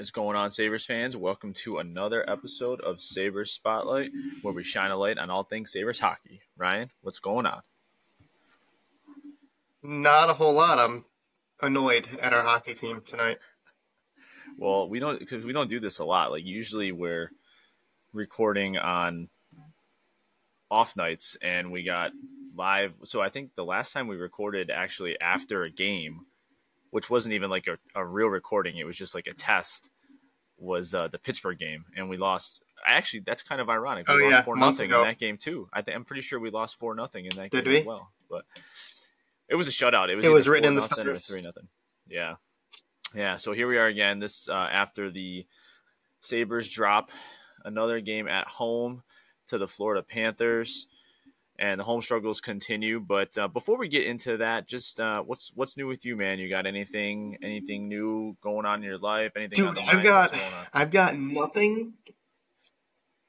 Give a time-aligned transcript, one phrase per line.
[0.00, 1.14] Is going on, Sabres fans?
[1.14, 4.10] Welcome to another episode of Sabres Spotlight,
[4.40, 6.40] where we shine a light on all things Sabres hockey.
[6.56, 7.60] Ryan, what's going on?
[9.82, 10.78] Not a whole lot.
[10.78, 11.04] I'm
[11.60, 13.38] annoyed at our hockey team tonight.
[14.58, 16.32] Well, we don't because we don't do this a lot.
[16.32, 17.30] Like usually we're
[18.12, 19.28] recording on
[20.70, 22.12] off nights, and we got
[22.56, 22.94] live.
[23.04, 26.26] So I think the last time we recorded actually after a game
[26.90, 28.76] which wasn't even like a, a real recording.
[28.76, 29.90] It was just like a test.
[30.62, 32.62] Was uh, the Pittsburgh game, and we lost.
[32.86, 34.06] Actually, that's kind of ironic.
[34.06, 35.68] We Oh, lost yeah, four months nothing in that game too.
[35.72, 37.80] I I'm pretty sure we lost four nothing in that Did game we?
[37.80, 38.10] as well.
[38.28, 38.44] But
[39.48, 40.10] it was a shutout.
[40.10, 41.26] It was It was written in the 4-0 stars.
[41.26, 41.66] three nothing.
[42.06, 42.34] Yeah,
[43.14, 43.38] yeah.
[43.38, 44.18] So here we are again.
[44.18, 45.46] This uh, after the
[46.20, 47.10] Sabres drop
[47.64, 49.02] another game at home
[49.46, 50.86] to the Florida Panthers,
[51.60, 52.98] and the home struggles continue.
[52.98, 56.38] But uh, before we get into that, just uh, what's what's new with you, man?
[56.38, 59.32] You got anything anything new going on in your life?
[59.36, 59.66] Anything?
[59.66, 60.66] on Dude, I've got What's going on?
[60.72, 61.94] I've got nothing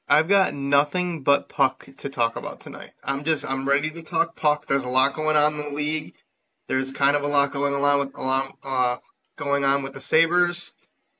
[0.08, 2.90] I've got nothing but puck to talk about tonight.
[3.04, 4.66] I'm just I'm ready to talk puck.
[4.66, 6.14] There's a lot going on in the league.
[6.68, 8.96] There's kind of a lot going on with along uh
[9.36, 10.72] going on with the Sabres.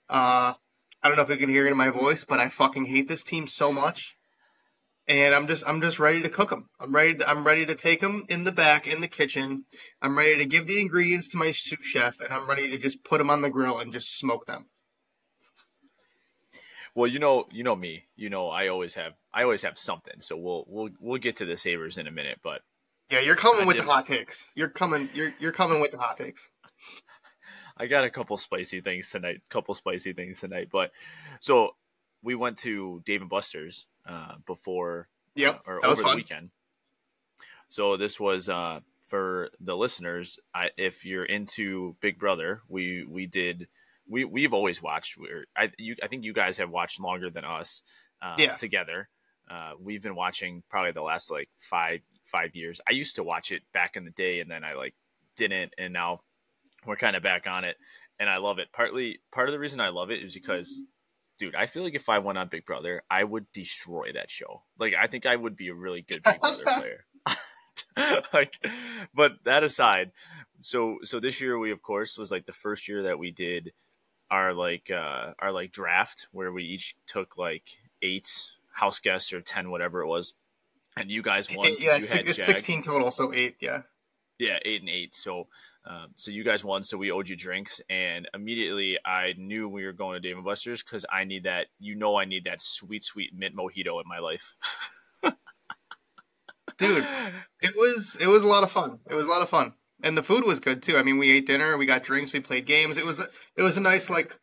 [0.09, 0.55] Uh
[1.03, 3.09] I don't know if you can hear it in my voice, but I fucking hate
[3.09, 4.17] this team so much.
[5.09, 6.69] And I'm just I'm just ready to cook them.
[6.79, 9.65] I'm ready to, I'm ready to take them in the back in the kitchen.
[10.01, 13.03] I'm ready to give the ingredients to my sous chef and I'm ready to just
[13.03, 14.67] put them on the grill and just smoke them.
[16.95, 18.05] Well, you know, you know me.
[18.17, 20.21] You know, I always have I always have something.
[20.21, 22.61] So we'll we'll we'll get to the Sabres in a minute, but
[23.11, 24.47] Yeah, you're coming I with did- the hot takes.
[24.55, 25.09] You're coming.
[25.15, 26.49] You're you're coming with the hot takes.
[27.77, 29.41] I got a couple spicy things tonight.
[29.49, 30.69] Couple spicy things tonight.
[30.71, 30.93] But
[31.41, 31.75] so
[32.23, 36.51] we went to Dave and Buster's uh, before Yep, or that was over the weekend.
[37.69, 40.39] So this was uh, for the listeners.
[40.55, 43.69] I, if you're into Big Brother, we we did
[44.09, 45.17] we we've always watched.
[45.17, 47.83] We're, I you I think you guys have watched longer than us
[48.21, 48.57] uh, Yeah.
[48.57, 49.09] together.
[49.51, 52.81] Uh, we've been watching probably the last like five five years.
[52.89, 54.95] I used to watch it back in the day, and then I like
[55.37, 56.21] didn't, and now
[56.87, 57.77] we're kind of back on it,
[58.21, 58.69] and I love it.
[58.73, 60.83] Partly part of the reason I love it is because
[61.39, 64.63] dude, I feel like if I went on Big Brother, I would destroy that show.
[64.79, 67.05] Like, I think I would be a really good Big Brother player.
[68.33, 68.59] like,
[69.15, 70.13] but that aside,
[70.61, 73.73] so so this year we of course was like the first year that we did
[74.31, 77.65] our like uh our like draft where we each took like
[78.01, 78.29] eight
[78.73, 80.35] house guests or ten whatever it was,
[80.97, 81.67] and you guys won.
[81.67, 83.57] 'cause yeah, it's, it's 16 total, so eight.
[83.61, 83.83] Yeah.
[84.39, 85.15] Yeah, eight and eight.
[85.15, 85.47] So,
[85.85, 86.83] um, so you guys won.
[86.83, 90.45] So we owed you drinks, and immediately I knew we were going to Dave and
[90.45, 91.67] Buster's because I need that.
[91.79, 94.55] You know, I need that sweet, sweet mint mojito in my life,
[96.79, 97.07] Dude,
[97.61, 98.99] it was it was a lot of fun.
[99.09, 100.97] It was a lot of fun, and the food was good too.
[100.97, 102.97] I mean, we ate dinner, we got drinks, we played games.
[102.97, 103.21] It was
[103.57, 104.37] it was a nice like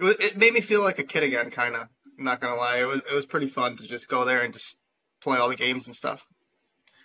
[0.00, 1.88] it, was, it made me feel like a kid again, kind of.
[2.18, 4.78] Not gonna lie, it was it was pretty fun to just go there and just
[5.22, 6.24] play all the games and stuff.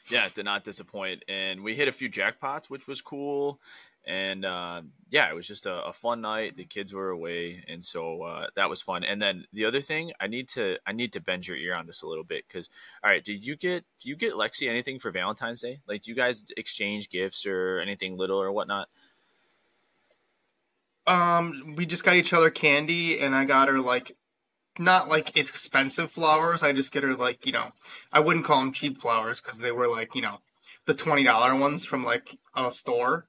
[0.10, 1.24] Yeah, it did not disappoint.
[1.28, 3.60] And we hit a few jackpots, which was cool.
[4.06, 4.82] And uh,
[5.12, 6.58] yeah, it was just a, a fun night.
[6.58, 9.04] The kids were away, and so uh, that was fun.
[9.04, 11.86] And then the other thing, I need to I need to bend your ear on
[11.86, 12.70] this a little bit because
[13.04, 15.82] all right, did you get do you get Lexi anything for Valentine's Day?
[15.88, 18.88] Like, do you guys exchange gifts or anything little or whatnot?
[21.06, 24.16] Um, we just got each other candy, and I got her like
[24.80, 26.64] not like expensive flowers.
[26.64, 27.72] I just get her like you know,
[28.12, 30.38] I wouldn't call them cheap flowers because they were like you know,
[30.86, 33.28] the twenty dollar ones from like a store,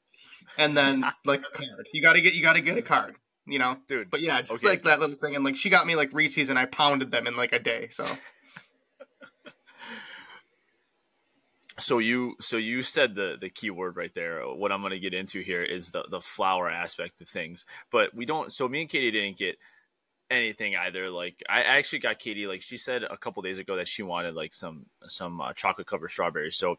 [0.58, 1.88] and then like a card.
[1.92, 3.16] You gotta get you gotta get a card,
[3.46, 3.76] you know.
[3.88, 4.68] Dude, But yeah, just Okay.
[4.68, 7.26] like that little thing, and like she got me like Reese's, and I pounded them
[7.26, 7.88] in like a day.
[7.90, 8.04] So
[11.78, 14.42] So you so you said the the key word right there.
[14.42, 17.64] What I'm going to get into here is the the flower aspect of things.
[17.90, 18.52] But we don't.
[18.52, 19.56] So me and Katie didn't get
[20.32, 21.10] anything either.
[21.10, 22.46] Like I actually got Katie.
[22.46, 25.86] Like she said a couple days ago that she wanted like some some uh, chocolate
[25.86, 26.56] covered strawberries.
[26.56, 26.76] So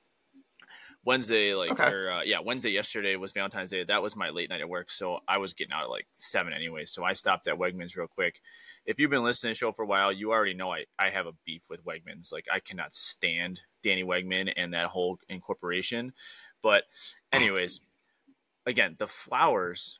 [1.05, 1.91] Wednesday, like Okay.
[1.91, 3.83] or uh, yeah, Wednesday yesterday was Valentine's Day.
[3.83, 6.53] That was my late night at work, so I was getting out at like seven
[6.53, 6.85] anyway.
[6.85, 8.39] So I stopped at Wegmans real quick.
[8.85, 11.09] If you've been listening to the show for a while, you already know I, I
[11.09, 12.31] have a beef with Wegmans.
[12.31, 16.13] Like I cannot stand Danny Wegman and that whole incorporation.
[16.61, 16.83] But
[17.33, 17.81] anyways,
[18.65, 19.99] again, the flowers,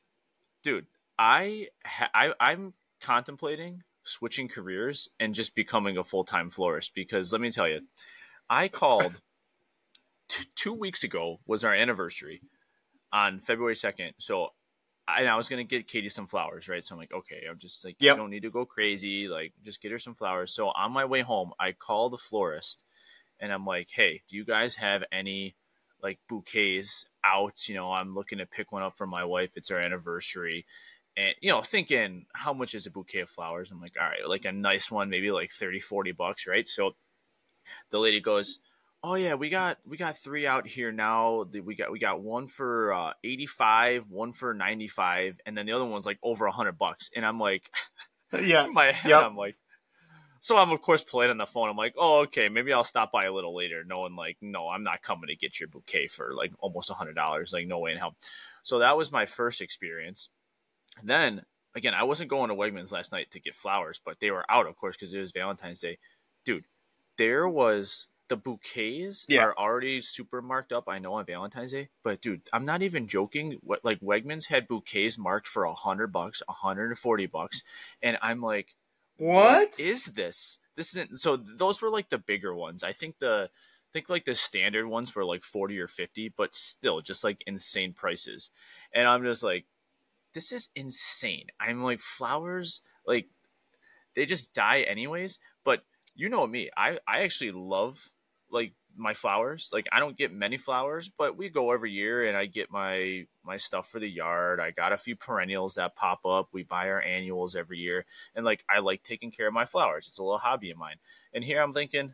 [0.64, 0.86] dude.
[1.20, 2.74] I, ha- I I'm
[3.04, 7.82] contemplating switching careers and just becoming a full time florist because let me tell you,
[8.50, 9.22] I called
[10.30, 12.42] t- two weeks ago was our anniversary
[13.12, 14.14] on February second.
[14.18, 14.50] So
[15.08, 16.84] I, I was gonna get Katie some flowers, right?
[16.84, 18.16] So I'm like, okay, I'm just like, Yep.
[18.16, 20.54] you don't need to go crazy, like just get her some flowers.
[20.54, 22.84] So on my way home, I call the florist
[23.40, 25.56] and I'm like, hey, do you guys have any
[26.02, 27.68] like bouquets out?
[27.68, 29.52] You know, I'm looking to pick one up for my wife.
[29.56, 30.66] It's our anniversary.
[31.16, 33.72] And you know thinking how much is a bouquet of flowers?
[33.72, 36.68] I'm like all right like a nice one maybe like 30 40 bucks right?
[36.68, 36.96] So
[37.90, 38.60] the lady goes
[39.04, 41.44] oh yeah we got we got three out here now.
[41.44, 45.86] We got we got one for uh, 85 one for 95 and then the other
[45.86, 47.10] one's like over 100 bucks.
[47.16, 47.70] And i'm like
[48.42, 48.68] yeah.
[48.72, 49.24] my head yep.
[49.24, 49.56] i'm like
[50.40, 51.70] so i'm of course polite on the phone.
[51.70, 54.84] I'm like oh okay maybe i'll stop by a little later knowing like no i'm
[54.84, 57.92] not coming to get your bouquet for like almost a hundred dollars like no way
[57.92, 58.16] in hell.
[58.64, 60.30] So that was my first experience
[61.02, 61.44] then
[61.76, 64.68] again, I wasn't going to Wegmans last night to get flowers, but they were out,
[64.68, 65.98] of course, because it was Valentine's Day.
[66.46, 66.66] Dude,
[67.18, 69.44] there was the bouquets yeah.
[69.44, 70.86] are already super marked up.
[70.88, 73.58] I know on Valentine's Day, but dude, I'm not even joking.
[73.62, 77.64] What like Wegmans had bouquets marked for a hundred bucks, a hundred and forty bucks,
[78.02, 78.76] and I'm like,
[79.18, 79.70] what?
[79.70, 80.60] what is this?
[80.76, 81.20] This isn't.
[81.20, 82.84] So those were like the bigger ones.
[82.84, 86.56] I think the I think like the standard ones were like 40 or 50 but
[86.56, 88.50] still just like insane prices
[88.92, 89.66] and i'm just like
[90.34, 91.48] this is insane.
[91.60, 93.28] I'm like flowers, like
[94.16, 95.40] they just die anyways.
[95.64, 95.84] But
[96.16, 98.10] you know me, I I actually love
[98.50, 99.70] like my flowers.
[99.74, 103.26] Like I don't get many flowers, but we go every year and I get my
[103.44, 104.60] my stuff for the yard.
[104.60, 106.50] I got a few perennials that pop up.
[106.52, 108.06] We buy our annuals every year.
[108.36, 110.08] And like I like taking care of my flowers.
[110.08, 110.98] It's a little hobby of mine.
[111.34, 112.14] And here I'm thinking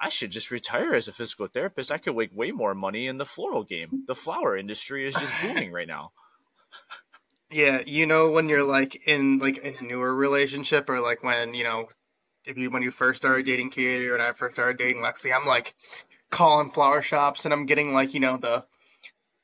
[0.00, 1.92] I should just retire as a physical therapist.
[1.92, 4.02] I could make way more money in the floral game.
[4.06, 6.12] The flower industry is just booming right now.
[7.52, 11.52] Yeah, you know when you're like in like in a newer relationship or like when,
[11.54, 11.88] you know,
[12.46, 15.34] if you when you first started dating Katie or when I first started dating Lexi,
[15.34, 15.74] I'm like
[16.30, 18.64] calling flower shops and I'm getting like, you know, the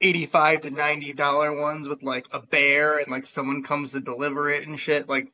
[0.00, 4.48] 85 to 90 dollar ones with like a bear and like someone comes to deliver
[4.48, 5.32] it and shit like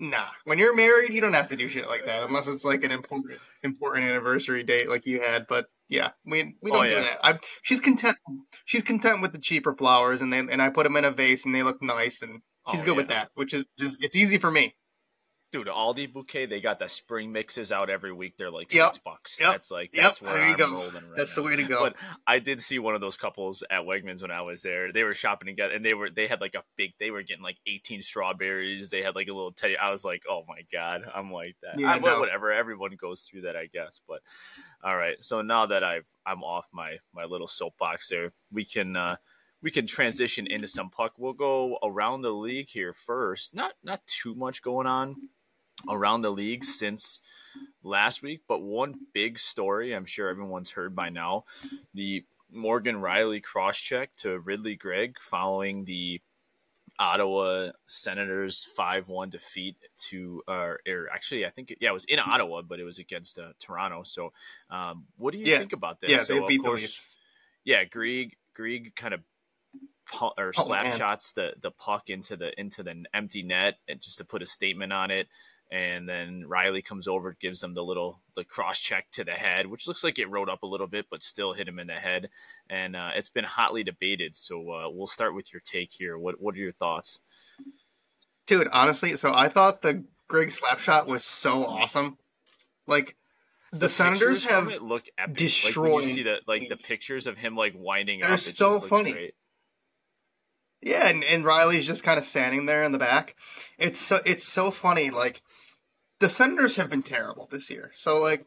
[0.00, 0.28] nah.
[0.44, 2.92] When you're married you don't have to do shit like that unless it's like an
[2.92, 6.94] important important anniversary date like you had but yeah, we we oh, don't oh, yeah.
[6.98, 7.18] do that.
[7.22, 8.16] I, she's content.
[8.64, 11.44] She's content with the cheaper flowers, and they and I put them in a vase,
[11.44, 12.40] and they look nice, and
[12.70, 12.96] she's oh, good yeah.
[12.96, 13.30] with that.
[13.34, 14.74] Which is just it's easy for me
[15.50, 18.36] dude, Aldi bouquet, they got the spring mixes out every week.
[18.36, 18.94] They're like yep.
[18.94, 19.40] six bucks.
[19.40, 19.50] Yep.
[19.50, 20.30] That's like that's yep.
[20.30, 20.72] where I'm go.
[20.72, 21.42] rolling right That's now.
[21.42, 21.80] the way to go.
[21.80, 21.96] But
[22.26, 24.92] I did see one of those couples at Wegmans when I was there.
[24.92, 26.92] They were shopping together, and they were they had like a big.
[27.00, 28.90] They were getting like 18 strawberries.
[28.90, 29.76] They had like a little teddy.
[29.76, 31.78] I was like, oh my god, I'm like that.
[31.78, 32.18] Yeah, I, no.
[32.18, 32.52] Whatever.
[32.52, 34.00] Everyone goes through that, I guess.
[34.06, 34.20] But
[34.82, 35.16] all right.
[35.20, 38.96] So now that I've I'm off my my little soapbox there, we can.
[38.96, 39.16] uh
[39.60, 41.14] we can transition into some puck.
[41.18, 43.56] We'll go around the league here first.
[43.56, 45.16] Not not too much going on
[45.88, 47.20] around the league since
[47.82, 48.42] last week.
[48.48, 51.44] But one big story I'm sure everyone's heard by now
[51.94, 56.20] the Morgan Rielly cross check to Ridley Greig following the
[56.98, 59.76] Ottawa Senators 5 1 defeat
[60.08, 63.38] to, uh, or actually, I think, yeah, it was in Ottawa, but it was against
[63.38, 64.02] uh, Toronto.
[64.02, 64.32] So,
[64.70, 65.58] um, what do you yeah.
[65.58, 66.10] think about this?
[66.10, 67.16] Yeah, so, they beat course,
[67.64, 69.20] the Yeah, Greig, Greig kind of
[70.22, 70.96] or oh, slap man.
[70.96, 74.46] shots the the puck into the into the empty net and just to put a
[74.46, 75.28] statement on it
[75.70, 79.66] and then Rielly comes over, gives him the little the cross check to the head,
[79.66, 81.94] which looks like it rode up a little bit, but still hit him in the
[81.94, 82.30] head.
[82.70, 84.34] And uh, it's been hotly debated.
[84.34, 86.16] So uh, we'll start with your take here.
[86.18, 87.20] What what are your thoughts,
[88.46, 88.68] dude?
[88.72, 92.16] Honestly, so I thought the Greig slap shot was so awesome.
[92.86, 93.16] Like
[93.72, 95.36] the, the Senators have it look epic.
[95.36, 95.92] destroyed.
[95.92, 98.34] Like, you see the like the pictures of him like winding They're up.
[98.34, 99.12] It's so funny.
[99.12, 99.34] Great.
[100.80, 103.34] Yeah, and, and Rielly's just kind of standing there in the back.
[103.78, 105.10] It's so it's so funny.
[105.10, 105.42] Like
[106.20, 107.90] the Senators have been terrible this year.
[107.94, 108.46] So like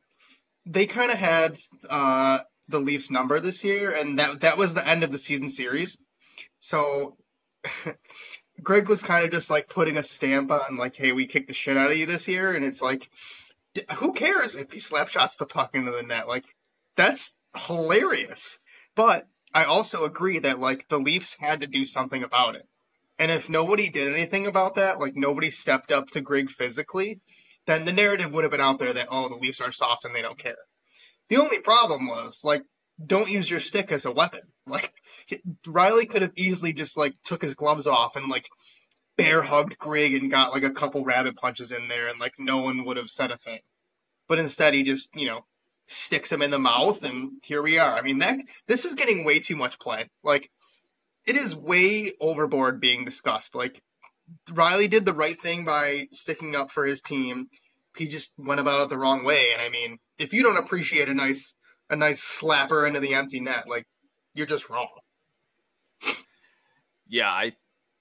[0.65, 1.57] they kind of had
[1.89, 5.49] uh, the Leafs number this year, and that that was the end of the season
[5.49, 5.97] series.
[6.59, 7.17] So
[8.63, 11.53] Greig was kind of just like putting a stamp on like, hey, we kicked the
[11.53, 13.09] shit out of you this year, and it's like,
[13.97, 16.27] who cares if he slap shots the puck into the net?
[16.27, 16.45] Like
[16.95, 18.59] that's hilarious.
[18.95, 22.67] But I also agree that like the Leafs had to do something about it.
[23.19, 27.19] And if nobody did anything about that, like nobody stepped up to Greig physically,
[27.71, 30.13] then the narrative would have been out there that oh the Leafs are soft and
[30.13, 30.57] they don't care.
[31.29, 32.63] The only problem was like
[33.03, 34.41] don't use your stick as a weapon.
[34.67, 34.93] Like
[35.65, 38.47] Rielly could have easily just like took his gloves off and like
[39.17, 42.59] bear hugged Greig and got like a couple rabbit punches in there and like no
[42.59, 43.59] one would have said a thing.
[44.27, 45.45] But instead he just, you know,
[45.87, 47.93] sticks him in the mouth, and here we are.
[47.93, 50.09] I mean, that this is getting way too much play.
[50.23, 50.49] Like,
[51.27, 53.55] it is way overboard being discussed.
[53.55, 53.81] Like,
[54.49, 57.47] Rielly did the right thing by sticking up for his team.
[57.97, 59.51] He just went about it the wrong way.
[59.53, 61.53] And I mean, if you don't appreciate a nice
[61.89, 63.85] a nice slapper into the empty net, like
[64.33, 64.87] you're just wrong.
[67.07, 67.53] Yeah, I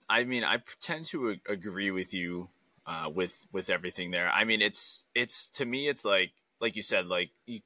[0.08, 2.48] I mean, I tend to agree with you
[2.86, 4.30] uh, with with everything there.
[4.30, 7.60] I mean, it's it's to me, it's like like you said, like you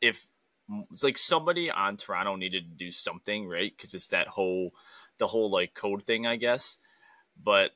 [0.00, 0.28] if
[0.92, 3.72] it's like somebody on Toronto needed to do something, right?
[3.76, 4.72] Because it's that whole
[5.18, 6.78] the whole like code thing, I guess.
[7.42, 7.70] But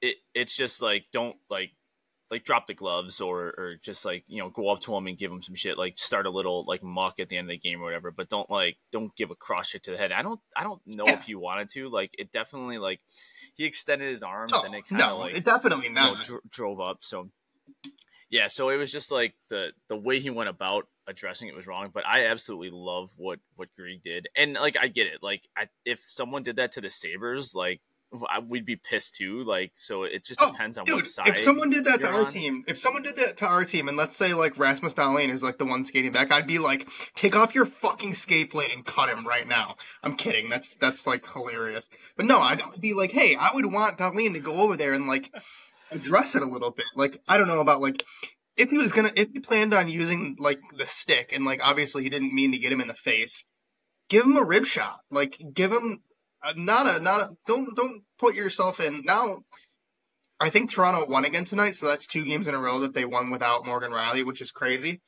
[0.00, 1.72] it it's just like don't like
[2.30, 5.18] like drop the gloves or or just like you know go up to him and
[5.18, 7.68] give him some shit like start a little like muck at the end of the
[7.68, 10.22] game or whatever but don't like don't give a cross shit to the head i
[10.22, 11.14] don't i don't know yeah.
[11.14, 13.00] if he wanted to like it definitely like
[13.54, 16.18] he extended his arms oh, and it kind of no, like it definitely not you
[16.18, 17.30] know, dro- drove up so
[18.28, 21.68] yeah so it was just like the the way he went about addressing it was
[21.68, 25.42] wrong but i absolutely love what what Greig did and like i get it like
[25.56, 27.80] I, if someone did that to the sabres like
[28.46, 29.44] we'd be pissed too.
[29.44, 31.28] Like, so it just oh, depends on dude, what side.
[31.28, 32.26] If someone did that to our on.
[32.26, 35.42] team, if someone did that to our team, and let's say like Rasmus Dahlin is
[35.42, 38.84] like the one skating back, I'd be like, take off your fucking skate blade and
[38.84, 39.76] cut him right now.
[40.02, 40.48] I'm kidding.
[40.48, 41.88] That's that's like hilarious.
[42.16, 45.06] But no, I'd be like, hey, I would want Dahlin to go over there and
[45.06, 45.30] like
[45.90, 46.86] address it a little bit.
[46.94, 48.02] Like, I don't know about like
[48.56, 52.02] if he was gonna if he planned on using like the stick and like obviously
[52.02, 53.44] he didn't mean to get him in the face
[54.08, 56.02] give him a rib shot like give him
[56.42, 59.38] Uh, not a not a don't don't put yourself in now.
[60.38, 63.06] I think Toronto won again tonight, so that's two games in a row that they
[63.06, 65.00] won without Morgan Rielly, which is crazy.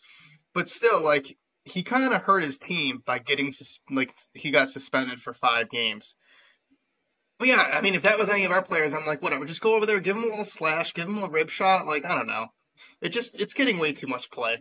[0.54, 4.70] But still, like he kind of hurt his team by getting sus- like he got
[4.70, 6.16] suspended for five games.
[7.38, 9.60] But yeah, I mean, if that was any of our players, I'm like, whatever, just
[9.60, 11.86] go over there, give him a little slash, give him a rib shot.
[11.86, 12.46] Like I don't know,
[13.00, 14.58] it just it's getting way too much play.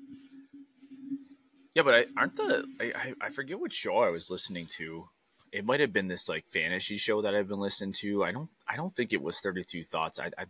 [1.74, 5.08] Yeah, but I, aren't the I, I forget what show I was listening to
[5.52, 8.24] it might have been this like fantasy show that I've been listening to.
[8.24, 10.20] I don't I don't think it was 32 Thoughts.
[10.20, 10.46] I, I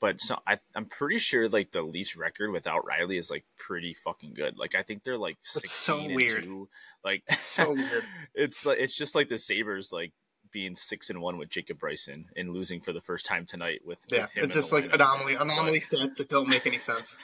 [0.00, 3.94] but so I, I'm pretty sure like the Leafs record without Rielly is like pretty
[3.94, 4.58] fucking good.
[4.58, 6.44] Like I think they're like 16 so weird.
[6.44, 6.68] Two.
[7.04, 8.04] Like it's so weird.
[8.34, 10.12] it's like it's just like the Sabres like
[10.50, 13.98] being six and one with Jacob Bryson and losing for the first time tonight with
[14.08, 14.26] yeah.
[14.36, 14.94] With it's just like lineup.
[14.94, 17.16] anomaly anomaly stats that don't make any sense.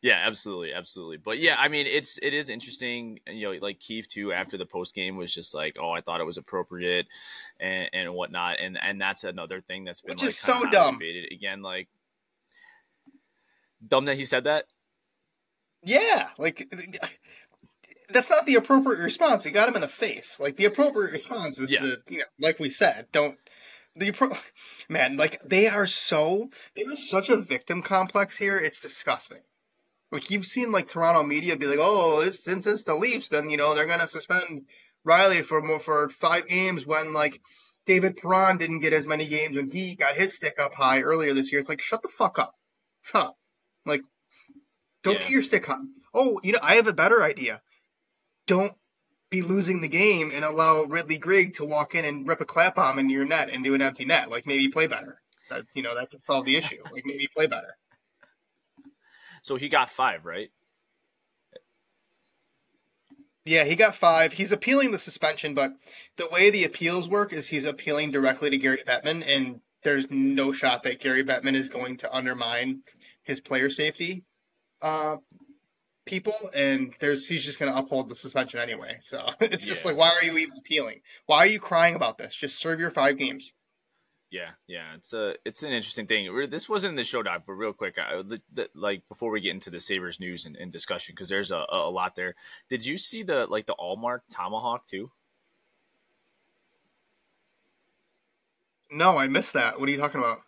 [0.00, 1.16] Yeah, absolutely, absolutely.
[1.16, 3.18] But yeah, I mean, it's it is interesting.
[3.26, 4.32] You know, like Keith too.
[4.32, 7.06] After the post game was just like, oh, I thought it was appropriate,
[7.58, 8.58] and, and whatnot.
[8.60, 11.00] And and that's another thing that's been which like is so dumb.
[11.32, 11.88] Again, like
[13.86, 14.66] dumb that he said that.
[15.82, 16.72] Yeah, like
[18.10, 19.44] that's not the appropriate response.
[19.44, 20.38] He got him in the face.
[20.38, 21.80] Like the appropriate response is yeah.
[21.80, 23.36] to, you know, like we said, don't
[23.96, 24.12] the
[24.88, 28.58] man like they are so there is such a victim complex here.
[28.58, 29.40] It's disgusting.
[30.10, 33.50] Like you've seen like Toronto media be like, oh, it's, since it's the Leafs, then
[33.50, 34.66] you know they're gonna suspend
[35.06, 37.40] Rielly for more for five games when like
[37.84, 41.34] David Perron didn't get as many games when he got his stick up high earlier
[41.34, 41.60] this year.
[41.60, 42.54] It's like shut the fuck up,
[43.02, 43.38] shut up.
[43.84, 44.02] Like
[45.02, 45.20] don't yeah.
[45.20, 45.76] get your stick high.
[46.14, 47.60] Oh, you know I have a better idea.
[48.46, 48.72] Don't
[49.30, 52.76] be losing the game and allow Ridley Greig to walk in and rip a clap
[52.76, 54.30] bomb into your net and do an empty net.
[54.30, 55.20] Like maybe play better.
[55.50, 56.78] That you know that could solve the issue.
[56.92, 57.76] Like maybe play better.
[59.48, 60.50] So he got five, right?
[63.46, 64.34] Yeah, he got five.
[64.34, 65.72] He's appealing the suspension, but
[66.18, 70.52] the way the appeals work is he's appealing directly to Gary Bettman, and there's no
[70.52, 72.82] shot that Gary Bettman is going to undermine
[73.22, 74.22] his player safety
[74.82, 75.16] uh,
[76.04, 78.98] people, and there's he's just going to uphold the suspension anyway.
[79.00, 79.70] So it's yeah.
[79.70, 81.00] just like, why are you even appealing?
[81.24, 82.34] Why are you crying about this?
[82.34, 83.54] Just serve your five games.
[84.30, 86.28] Yeah, yeah, it's a it's an interesting thing.
[86.50, 89.40] This wasn't in the show doc, but real quick, I, the, the, like before we
[89.40, 92.34] get into the Sabres news and, and discussion, because there's a, a lot there.
[92.68, 95.10] Did you see the like the Ullmark tomahawk too?
[98.90, 99.80] No, I missed that.
[99.80, 100.40] What are you talking about?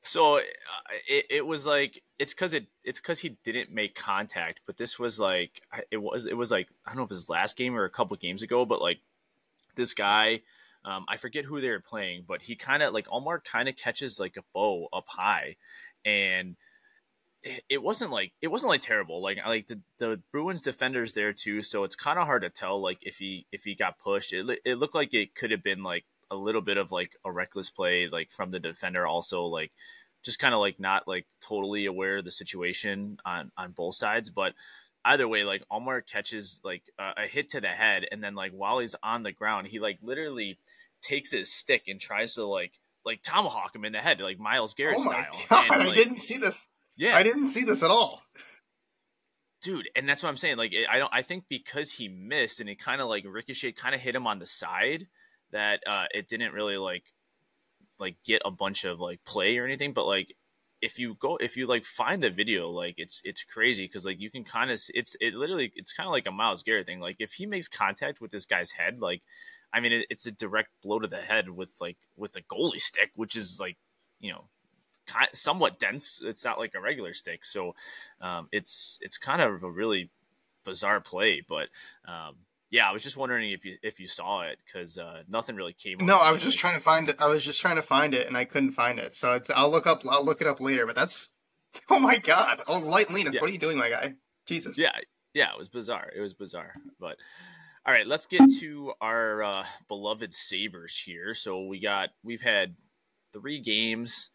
[0.00, 0.40] So uh,
[1.08, 4.98] it, it was like it's because it it's because he didn't make contact, but this
[4.98, 7.76] was like it was it was like I don't know if it was last game
[7.76, 9.00] or a couple games ago, but like
[9.74, 10.40] this guy
[10.84, 13.76] um, I forget who they were playing, but he kind of like Ullmark kind of
[13.76, 15.56] catches like a bow up high,
[16.04, 16.56] and
[17.42, 19.22] it, it, wasn't like it wasn't like terrible.
[19.22, 22.80] Like like the, the Bruins defenders there too, so it's kind of hard to tell
[22.80, 24.32] like if he if he got pushed.
[24.32, 27.32] It it looked like it could have been like a little bit of like a
[27.32, 29.72] reckless play like from the defender also like
[30.22, 34.30] just kind of like not like totally aware of the situation on on both sides
[34.30, 34.54] but
[35.04, 38.52] either way, like Ullmark catches like uh, a hit to the head, and then like
[38.52, 40.58] while he's on the ground, he like literally
[41.02, 42.72] takes his stick and tries to like
[43.04, 45.26] like tomahawk him in the head, like Myles Garrett oh style.
[45.48, 46.66] God, and, like, I didn't see this.
[46.96, 48.22] Yeah, I didn't see this at all,
[49.62, 49.88] dude.
[49.96, 50.56] And that's what I'm saying.
[50.56, 51.12] Like, I don't.
[51.12, 54.26] I think because he missed and it kind of like ricochet, kind of hit him
[54.26, 55.06] on the side,
[55.52, 57.04] that uh, it didn't really like
[57.98, 59.92] like get a bunch of like play or anything.
[59.92, 60.34] But like
[60.84, 64.20] if you go if you like find the video like it's it's crazy because like
[64.20, 67.00] you can kind of it's it literally it's kind of like a Myles Garrett thing
[67.00, 69.22] like if he makes contact with this guy's head like
[69.72, 72.80] I mean it, it's a direct blow to the head with like with the goalie
[72.80, 73.78] stick which is like
[74.20, 74.44] you know
[75.32, 77.74] somewhat dense it's not like a regular stick so
[78.20, 80.10] um, it's it's kind of a really
[80.64, 81.68] bizarre play but
[82.06, 82.36] um,
[82.74, 85.74] yeah, I was just wondering if you if you saw it because uh, nothing really
[85.74, 85.98] came.
[86.00, 87.14] No, I was just trying to find it.
[87.20, 89.14] I was just trying to find it, and I couldn't find it.
[89.14, 90.02] So it's, I'll look up.
[90.10, 90.84] I'll look it up later.
[90.84, 91.28] But that's
[91.90, 92.64] oh my god.
[92.66, 93.40] Oh, light Linus, yeah.
[93.40, 94.14] what are you doing, my guy?
[94.46, 94.76] Jesus.
[94.76, 94.90] Yeah,
[95.34, 96.10] yeah, it was bizarre.
[96.16, 96.74] It was bizarre.
[96.98, 97.16] But
[97.86, 101.32] all right, let's get to our uh, beloved Sabres here.
[101.32, 102.74] So we got we've had
[103.32, 104.30] three games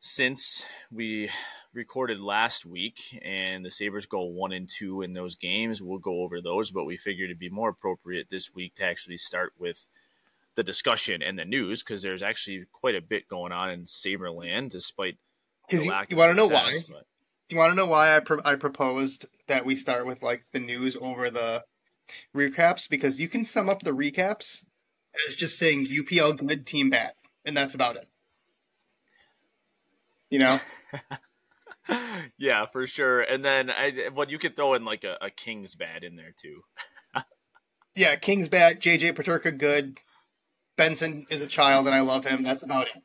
[0.00, 1.30] since we
[1.72, 5.82] recorded last week, and the Sabres go one and two in those games.
[5.82, 9.16] We'll go over those, but we figured it'd be more appropriate this week to actually
[9.16, 9.84] start with
[10.54, 14.70] the discussion and the news because there's actually quite a bit going on in Saberland,
[14.70, 15.16] despite
[15.70, 16.72] the you, lack you want to know why?
[16.88, 17.06] But...
[17.48, 20.44] Do you want to know why I pro- I proposed that we start with like
[20.52, 21.64] the news over the
[22.34, 22.88] recaps?
[22.88, 24.64] Because you can sum up the recaps
[25.28, 27.12] as just saying UPL good, team bad,
[27.44, 28.06] and that's about it.
[30.30, 30.60] You know.
[32.38, 33.20] yeah, for sure.
[33.20, 36.34] And then I, well, you could throw in like a, a King's bad in there
[36.36, 36.62] too.
[37.96, 38.80] yeah, King's bad.
[38.80, 39.98] JJ Peterka good.
[40.76, 42.44] Benson is a child, and I love him.
[42.44, 43.02] That's about it.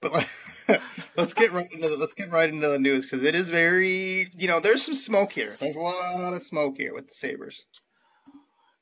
[0.00, 0.30] But
[1.16, 4.28] let's get right into the, let's get right into the news because it is very
[4.36, 5.56] you know there's some smoke here.
[5.58, 7.64] There's a lot of smoke here with the Sabres.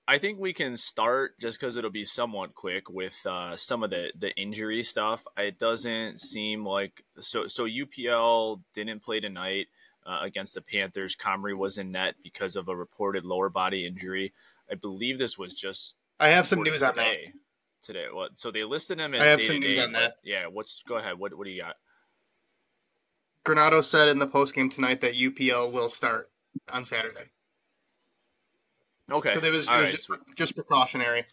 [0.09, 3.91] I think we can start just because it'll be somewhat quick with uh, some of
[3.91, 5.27] the the injury stuff.
[5.37, 7.47] It doesn't seem like so.
[7.49, 9.67] So UPL didn't play tonight
[10.07, 11.17] uh, against the Panthers.
[11.17, 14.33] Comrie was in net because of a reported lower body injury.
[14.71, 15.97] I believe this was just.
[16.21, 17.17] I have some news today, on that
[17.83, 18.07] today.
[18.13, 18.39] What?
[18.39, 19.21] So they listed him as.
[19.23, 20.15] I have some news on that.
[20.23, 20.47] Yeah.
[20.47, 21.19] What's go ahead?
[21.19, 21.77] What What do you got?
[23.45, 26.31] Granato said in the post game tonight that UPL will start
[26.69, 27.31] on Saturday.
[29.11, 29.35] Okay.
[29.35, 31.25] So there was, was just, just precautionary.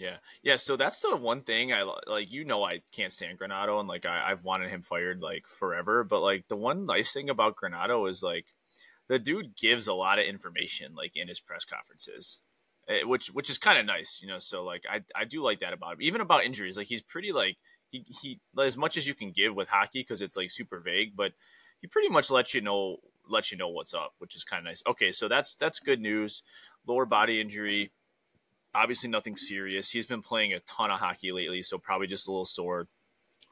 [0.00, 0.56] Yeah, yeah.
[0.56, 2.32] So that's the one thing I like.
[2.32, 6.04] You know, I can't stand Granato, and like I, have wanted him fired like forever.
[6.04, 8.46] But like the one nice thing about Granato is like
[9.08, 12.38] the dude gives a lot of information like in his press conferences,
[12.88, 14.38] eh, which which is kind of nice, you know.
[14.38, 16.02] So like I I do like that about him.
[16.02, 17.58] Even about injuries, like he's pretty like
[17.90, 21.14] he he as much as you can give with hockey because it's like super vague,
[21.14, 21.32] but
[21.82, 22.96] he pretty much lets you know
[23.30, 24.82] let you know what's up, which is kind of nice.
[24.86, 26.42] Okay, so that's that's good news.
[26.86, 27.92] Lower body injury,
[28.74, 29.90] obviously nothing serious.
[29.90, 32.86] He's been playing a ton of hockey lately, so probably just a little sore,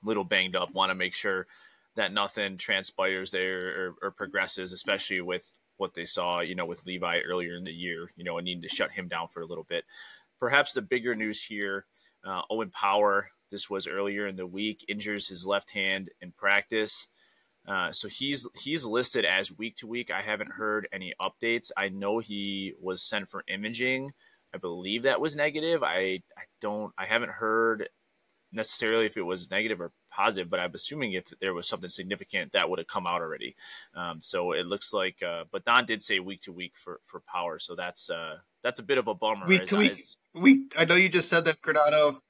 [0.03, 0.73] little banged up.
[0.73, 1.47] Want to make sure
[1.97, 6.87] that nothing transpires there or, or, progresses, especially with what they saw, you know, with
[6.87, 9.47] Levi earlier in the year, you know, and needing to shut him down for a
[9.47, 9.85] little bit.
[10.39, 11.87] Perhaps the bigger news here,
[12.25, 13.31] uh, Owen Power.
[13.51, 14.85] This was earlier in the week.
[14.89, 17.09] Injures his left hand in practice.
[17.69, 20.11] Uh, so he's he's listed as week to week.
[20.11, 21.71] I haven't heard any updates.
[21.77, 24.13] I know he was sent for imaging.
[24.55, 25.83] I believe that was negative.
[25.83, 27.91] I I don't I haven't heard
[28.53, 32.53] necessarily if it was negative or positive, but I'm assuming if there was something significant
[32.53, 33.55] that would have come out already.
[33.95, 37.21] Um, so it looks like, uh, but Don did say week to week for for
[37.21, 39.47] power, so that's uh, that's a bit of a bummer.
[39.47, 39.99] Week to week,
[40.35, 40.75] week.
[40.79, 42.21] I know you just said that Granato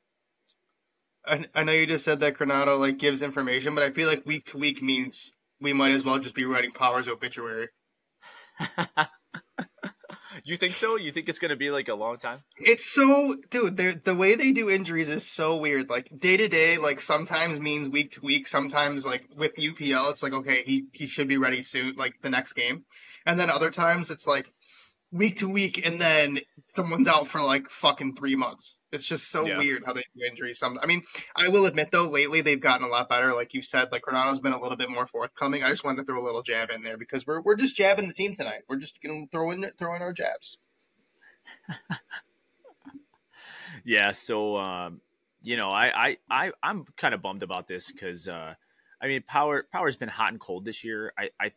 [1.28, 4.26] I, I know you just said that Granato like gives information, but I feel like
[4.26, 7.68] week to week means we might as well just be writing Power's obituary.
[10.44, 10.96] you think so?
[10.96, 12.40] You think it's going to be like a long time?
[12.56, 14.04] It's so, dude.
[14.04, 15.90] The way they do injuries is so weird.
[15.90, 18.46] Like day to day, like sometimes means week to week.
[18.46, 22.30] Sometimes, like with UPL, it's like okay, he he should be ready soon, like the
[22.30, 22.84] next game,
[23.26, 24.52] and then other times it's like
[25.12, 28.78] week to week, and then someone's out for like fucking three months.
[28.92, 29.58] It's just so yeah.
[29.58, 30.58] weird how they do injuries.
[30.58, 31.02] Some, I mean,
[31.36, 33.34] I will admit though, lately they've gotten a lot better.
[33.34, 35.62] Like you said, like Granato's been a little bit more forthcoming.
[35.62, 38.08] I just wanted to throw a little jab in there because we're we're just jabbing
[38.08, 38.62] the team tonight.
[38.68, 40.58] We're just gonna throw in throw in our jabs.
[43.84, 44.10] yeah.
[44.12, 45.00] So, um,
[45.42, 48.28] you know, I I, I I'm kind of bummed about this because.
[48.28, 48.54] Uh,
[49.00, 51.12] I mean, power power's been hot and cold this year.
[51.16, 51.52] I, I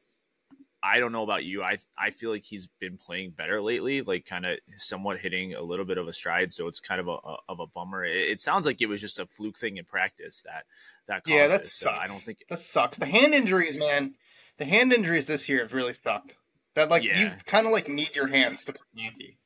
[0.83, 1.61] I don't know about you.
[1.61, 5.61] I I feel like he's been playing better lately, like kind of somewhat hitting a
[5.61, 6.51] little bit of a stride.
[6.51, 8.03] So it's kind of a, a of a bummer.
[8.03, 10.65] It, it, sounds like it was just a fluke thing in practice that
[11.07, 11.73] that yeah, that sucks.
[11.73, 12.97] So I don't think that sucks.
[12.97, 14.15] The hand injuries, man.
[14.57, 16.35] The hand injuries this year have really sucked.
[16.75, 17.19] That like yeah.
[17.19, 19.37] you kind of like need your hands to play hockey.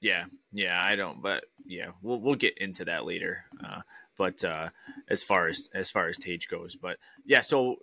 [0.00, 3.44] Yeah, yeah, I don't, but yeah, we'll we'll get into that later.
[3.62, 3.80] Uh,
[4.16, 4.70] but uh,
[5.08, 7.76] as far as as far as Tage goes, but yeah, so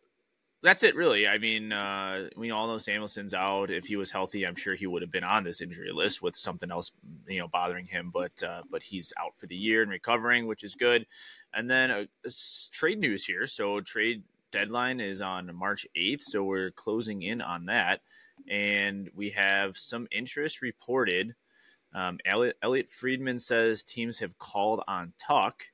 [0.64, 1.28] that's it, really.
[1.28, 3.70] I mean, uh, we all know Samuelsson's out.
[3.70, 6.36] If he was healthy, I'm sure he would have been on this injury list with
[6.36, 6.92] something else,
[7.28, 8.10] you know, bothering him.
[8.12, 11.06] But uh, but he's out for the year and recovering, which is good.
[11.54, 12.06] And then uh,
[12.72, 13.46] trade news here.
[13.46, 18.02] So trade deadline is on March 8th, so we're closing in on that,
[18.50, 21.36] and we have some interest reported.
[21.94, 25.72] Um, Elliotte, Elliotte Friedman says teams have called on Tuch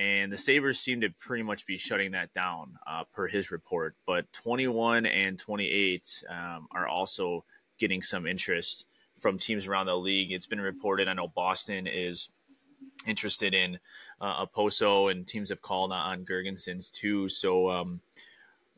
[0.00, 3.94] and the Sabres seem to pretty much be shutting that down uh, per his report.
[4.06, 7.44] But 21 and 28 um, are also
[7.78, 8.86] getting some interest
[9.18, 10.32] from teams around the league.
[10.32, 11.06] It's been reported.
[11.06, 12.30] I know Boston is
[13.06, 13.78] interested in
[14.22, 17.28] uh, Okposo, and teams have called on Girgensons too.
[17.28, 18.00] So, um,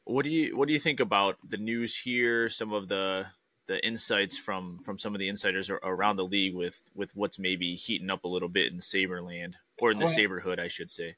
[0.03, 2.49] what do you what do you think about the news here?
[2.49, 3.27] Some of the
[3.73, 7.75] the insights from from some of the insiders around the league with with what's maybe
[7.75, 11.17] heating up a little bit in Saberland or in the Saberhood, I should say.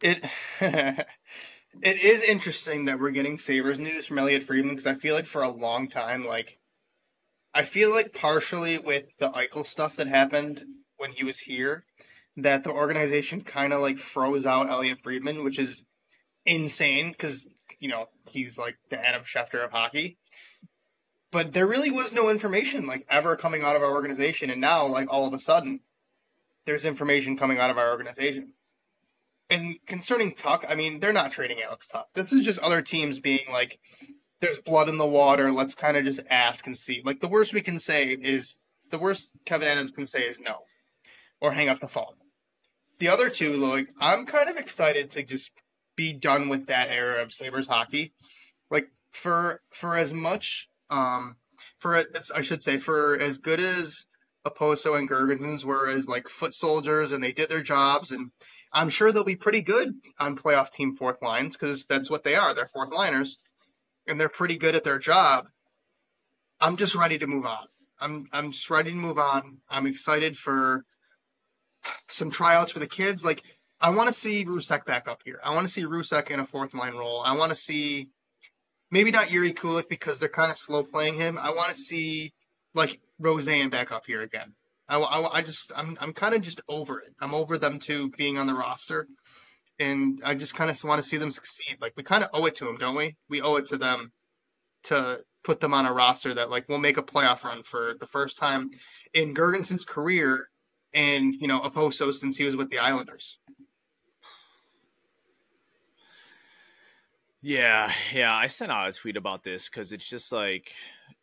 [0.00, 0.24] It
[0.60, 1.06] it
[1.82, 5.42] is interesting that we're getting Sabres news from Elliotte Friedman because I feel like for
[5.42, 6.56] a long time, like
[7.52, 10.64] I feel like partially with the Eichel stuff that happened
[10.98, 11.84] when he was here,
[12.36, 15.82] that the organization kind of like froze out Elliotte Friedman, which is
[16.46, 20.18] insane because you know he's like the Adam Schefter of hockey.
[21.30, 24.86] But there really was no information like ever coming out of our organization, and now
[24.86, 25.80] like all of a sudden,
[26.64, 28.52] there's information coming out of our organization.
[29.50, 32.06] And concerning Tuch, I mean, they're not trading Alex Tuch.
[32.14, 33.78] This is just other teams being like,
[34.40, 35.50] there's blood in the water.
[35.50, 37.00] Let's kind of just ask and see.
[37.04, 38.58] Like, the worst we can say is,
[38.90, 40.58] the worst Kevyn Adams can say is no,
[41.40, 42.14] or hang up the phone.
[42.98, 45.50] The other two, like, I'm kind of excited to just
[45.98, 48.14] be done with that era of Sabres hockey.
[48.70, 51.36] Like, for for as much, um,
[51.80, 52.02] for
[52.34, 54.06] I should say, for as good as
[54.46, 58.30] Okposo and Girgensons were as like foot soldiers and they did their jobs and
[58.72, 62.34] I'm sure they'll be pretty good on playoff team fourth lines because that's what they
[62.34, 62.54] are.
[62.54, 63.38] They're fourth liners,
[64.06, 65.46] and they're pretty good at their job.
[66.60, 67.66] I'm just ready to move on.
[68.00, 69.60] I'm I'm just ready to move on.
[69.68, 70.84] I'm excited for
[72.08, 73.24] some tryouts for the kids.
[73.24, 73.42] Like
[73.80, 75.40] I want to see Rousek back up here.
[75.44, 77.20] I want to see Rousek in a fourth line role.
[77.20, 78.10] I want to see
[78.90, 81.38] maybe not Jiri Kulich because they're kind of slow playing him.
[81.38, 82.32] I want to see
[82.74, 84.54] like Rosen back up here again.
[84.88, 87.14] I, I, I just I'm I'm kind of just over it.
[87.20, 89.06] I'm over them too being on the roster,
[89.78, 91.76] and I just kind of want to see them succeed.
[91.80, 93.16] Like we kind of owe it to them, don't we?
[93.28, 94.12] We owe it to them
[94.84, 98.06] to put them on a roster that like will make a playoff run for the
[98.06, 98.70] first time
[99.14, 100.48] in Girgensons' career,
[100.94, 103.38] and you know Okposo since he was with the Islanders.
[107.40, 110.72] Yeah, yeah, I sent out a tweet about this because it's just like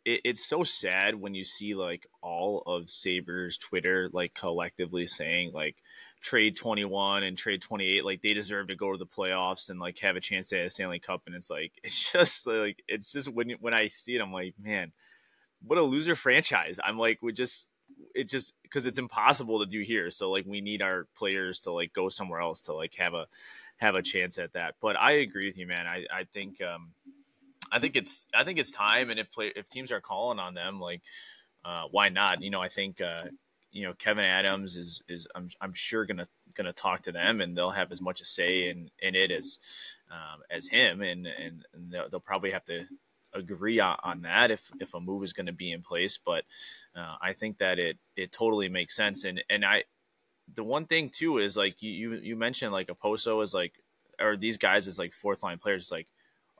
[0.04, 5.52] it, it's so sad when you see like all of Sabres Twitter like collectively saying
[5.52, 5.76] like
[6.22, 9.98] trade 21 and trade 28 like they deserve to go to the playoffs and like
[9.98, 13.28] have a chance at a Stanley Cup and it's like it's just like it's just
[13.32, 14.92] when when I see it I'm like man
[15.66, 16.78] what a loser franchise.
[16.82, 17.68] I'm like we just
[18.14, 21.72] it just because it's impossible to do here so like we need our players to
[21.72, 23.26] like go somewhere else to like have a
[23.76, 24.76] have a chance at that.
[24.80, 25.86] But I agree with you man.
[25.86, 26.92] I I think um
[27.70, 30.54] I think it's I think it's time, and if play, if teams are calling on
[30.54, 31.02] them, like
[31.64, 32.42] uh, why not?
[32.42, 33.24] You know, I think uh,
[33.72, 37.56] you know Kevyn Adams is is I'm I'm sure gonna gonna talk to them, and
[37.56, 39.58] they'll have as much a say in in it as
[40.10, 42.86] um, as him, and and, they'll, they'll, probably have to
[43.34, 46.18] agree on, on, that if if a move is going to be in place.
[46.24, 46.44] But
[46.94, 49.84] uh, I think that it it totally makes sense, and and I
[50.54, 53.72] the one thing too is like you you, mentioned like Okposo is like
[54.20, 56.08] or these guys is like fourth line players It's like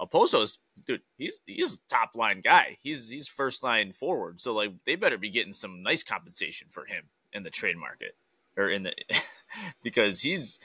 [0.00, 2.76] Okposo's dude, he's he's top line guy.
[2.82, 4.40] He's he's first line forward.
[4.40, 8.16] So like they better be getting some nice compensation for him in the trade market
[8.56, 8.92] or in the
[9.82, 10.58] because he's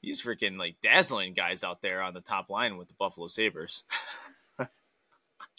[0.00, 3.84] he's freaking like dazzling guys out there on the top line with the Buffalo Sabres.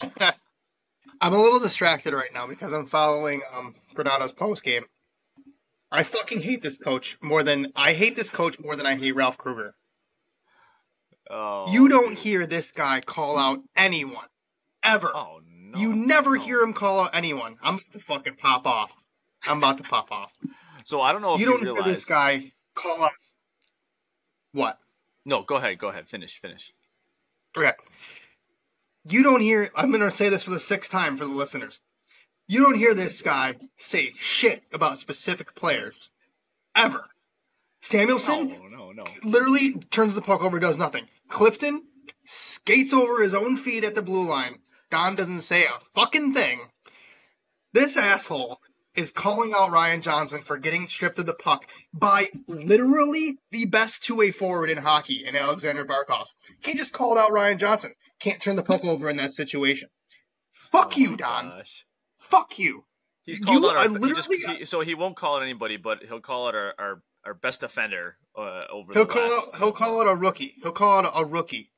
[1.20, 4.84] I'm a little distracted right now because I'm following um Granato's post game.
[5.90, 9.12] I fucking hate this coach more than I hate this coach more than I hate
[9.12, 9.74] Ralph Krueger.
[11.30, 12.18] Oh, you don't dude.
[12.18, 14.26] hear this guy call out anyone
[14.82, 15.10] ever.
[15.14, 15.78] Oh no!
[15.78, 16.42] You never no.
[16.42, 17.56] hear him call out anyone.
[17.62, 18.90] I'm about to fucking pop off.
[19.46, 20.32] I'm about to pop off.
[20.84, 21.84] So I don't know if you, you don't realize...
[21.84, 23.12] hear this guy call out.
[24.52, 24.78] What?
[25.24, 25.78] No, go ahead.
[25.78, 26.08] Go ahead.
[26.08, 26.40] Finish.
[26.40, 26.72] Finish.
[27.56, 27.72] Okay.
[29.04, 29.70] You don't hear.
[29.74, 31.80] I'm gonna say this for the sixth time for the listeners.
[32.48, 36.10] You don't hear this guy say shit about specific players
[36.74, 37.04] ever.
[37.82, 39.04] Samuelsson no, no, no.
[39.22, 41.06] literally turns the puck over, does nothing.
[41.28, 41.84] Clifton
[42.24, 44.58] skates over his own feet at the blue line.
[44.90, 46.60] Don doesn't say a fucking thing.
[47.74, 48.60] This asshole
[48.94, 54.04] is calling out Ryan Johnson for getting stripped of the puck by literally the best
[54.04, 56.26] two-way forward in hockey in Aleksander Barkov.
[56.60, 57.92] He just called out Ryan Johnson.
[58.20, 59.90] Can't turn the puck over in that situation.
[60.54, 61.50] Fuck oh you, Don.
[61.50, 61.84] Gosh.
[62.18, 62.84] Fuck you.
[63.24, 66.02] He's called you, out our, he just, he, so he won't call it anybody, but
[66.02, 68.92] he'll call it our, our our best defender uh, over.
[68.94, 70.54] He'll call last, he'll call it a rookie.
[70.62, 71.70] He'll call it a rookie.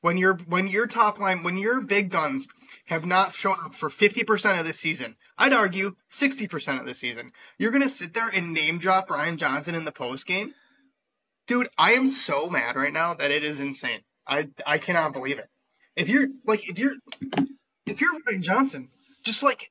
[0.00, 2.48] When your when your top line when your big guns
[2.86, 6.86] have not shown up for fifty percent of the season, I'd argue sixty percent of
[6.86, 10.54] the season, you're gonna sit there and name drop Ryan Johnson in the post game,
[11.46, 11.68] dude.
[11.76, 14.00] I am so mad right now that it is insane.
[14.26, 15.48] I I cannot believe it.
[15.96, 16.94] If you're like if you're
[17.86, 18.88] if you're Ryan Johnson,
[19.24, 19.70] just like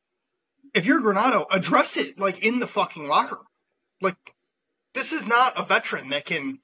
[0.76, 3.40] if you're Granato, address it like in the fucking locker.
[4.02, 4.18] Like
[4.94, 6.60] this is not a veteran that can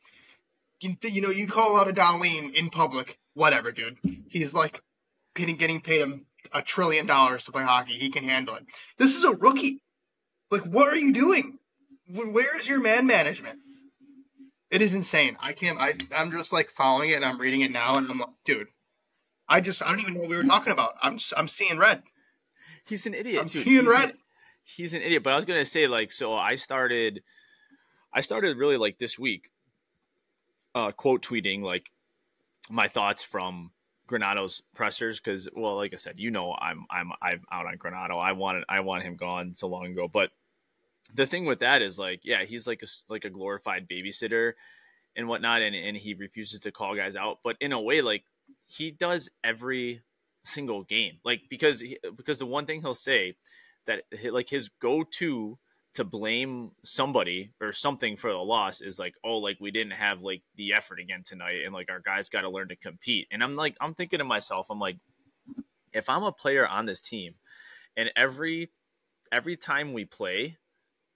[0.81, 3.97] you, know, you call out a Dahlin in public, whatever, dude.
[4.29, 4.81] He's like
[5.35, 7.93] getting getting paid a, a trillion dollars to play hockey.
[7.93, 8.65] He can handle it.
[8.97, 9.81] This is a rookie.
[10.49, 11.57] Like, what are you doing?
[12.07, 13.59] Where's your man management?
[14.69, 15.37] It is insane.
[15.39, 15.79] I can't.
[15.79, 18.67] I I'm just like following it and I'm reading it now and I'm like, dude.
[19.47, 20.95] I just I don't even know what we were talking about.
[21.01, 22.03] I'm I'm seeing red.
[22.85, 23.41] He's an idiot.
[23.41, 24.09] I'm seeing he's red.
[24.09, 24.17] An,
[24.63, 25.23] he's an idiot.
[25.23, 27.23] But I was gonna say like so I started
[28.13, 29.51] I started really like this week
[30.73, 31.91] uh quote tweeting like
[32.69, 33.71] my thoughts from
[34.07, 38.21] Granato's pressers because well like I said you know I'm I'm I'm out on Granado.
[38.21, 40.31] I wanted I want him gone so long ago but
[41.13, 44.53] the thing with that is like yeah he's like a like a glorified babysitter
[45.15, 48.23] and whatnot and, and he refuses to call guys out but in a way like
[48.65, 50.01] he does every
[50.43, 51.17] single game.
[51.23, 51.83] Like because
[52.15, 53.35] because the one thing he'll say
[53.87, 55.57] that like his go-to
[55.93, 60.21] to blame somebody or something for the loss is like oh like we didn't have
[60.21, 63.27] like the effort again tonight and like our guys got to learn to compete.
[63.31, 64.97] And i'm like i'm thinking to myself i'm like
[65.93, 67.35] if i'm a player on this team
[67.97, 68.71] and every
[69.31, 70.57] every time we play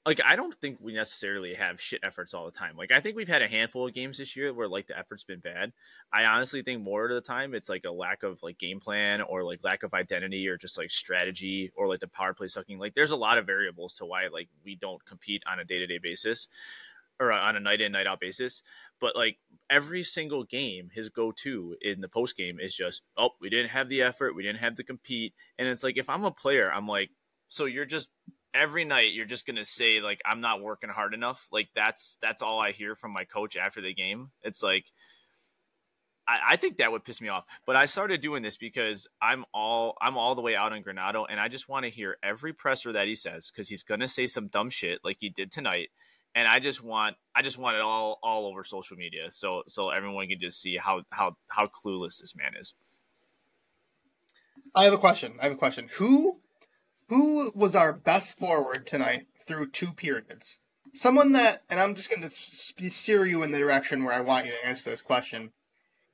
[0.05, 2.77] like I don't think we necessarily have shit efforts all the time.
[2.77, 5.23] Like I think we've had a handful of games this year where like the effort's
[5.23, 5.73] been bad.
[6.13, 9.21] I honestly think more of the time it's like a lack of like game plan
[9.21, 12.77] or like lack of identity or just like strategy or like the power play sucking.
[12.77, 15.79] Like there's a lot of variables to why like we don't compete on a day
[15.79, 16.49] to day basis
[17.19, 18.61] or on a night in night out basis.
[18.99, 19.39] But like
[19.71, 23.69] every single game, his go to in the post game is just oh we didn't
[23.71, 26.71] have the effort, we didn't have to compete, and it's like if I'm a player,
[26.71, 27.09] I'm like
[27.47, 28.09] so you're just
[28.55, 31.47] every night you're just gonna say like I'm not working hard enough.
[31.51, 34.31] Like that's that's all I hear from my coach after the game.
[34.41, 34.85] It's like
[36.27, 37.45] I, I, think that would piss me off.
[37.67, 41.25] But I started doing this because I'm all I'm all the way out on Granato,
[41.29, 44.25] and I just want to hear every presser that he says because he's gonna say
[44.25, 45.89] some dumb shit like he did tonight.
[46.33, 49.89] And I just want I just want it all all over social media so so
[49.89, 52.73] everyone can just see how how how clueless this man is.
[54.75, 55.37] I have a question.
[55.39, 55.89] I have a question.
[55.97, 56.41] Who
[57.09, 60.57] who was our best forward tonight through two periods?
[60.93, 64.45] Someone that, and I'm just going to steer you in the direction where I want
[64.45, 65.51] you to answer this question.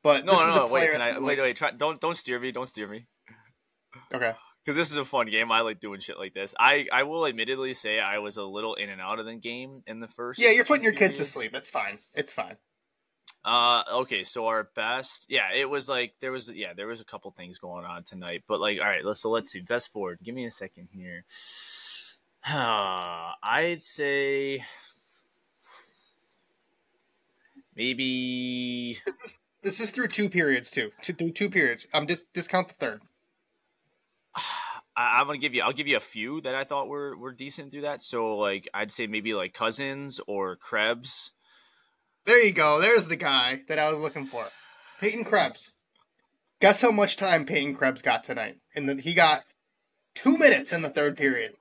[0.04, 2.88] But no, no, no, wait, I, wait, wait, try, don't, don't steer me, don't steer
[2.88, 3.06] me.
[4.13, 4.34] Okay.
[4.65, 5.51] Because this is a fun game.
[5.51, 6.56] I like doing shit like this.
[6.60, 9.84] I, I will admittedly say I was a little in and out of the game
[9.86, 10.39] in the first.
[10.39, 11.56] Yeah, you're putting your kids to sleep.
[11.56, 11.97] It's fine.
[12.15, 12.58] It's fine.
[13.43, 17.05] Uh, okay, so our best, yeah, it was like there was, yeah, there was a
[17.05, 20.19] couple things going on tonight, but like, all right, let's so let's see, best forward.
[20.23, 21.23] Give me a second here.
[22.43, 24.65] Uh, I'd say
[27.75, 31.86] maybe this is this is through two periods too, two, through two periods.
[31.93, 33.01] I'm um, just discount the third.
[34.95, 35.62] I, am gonna give you.
[35.62, 38.01] I'll give you a few that I thought were were decent through that.
[38.01, 41.31] So like, I'd say maybe like Cozens or Krebs.
[42.25, 42.79] There you go.
[42.79, 44.45] There's the guy that I was looking for.
[44.99, 45.75] Peyton Krebs.
[46.60, 48.57] Guess how much time Peyton Krebs got tonight?
[48.75, 49.43] And he got
[50.13, 51.53] two minutes in the third period.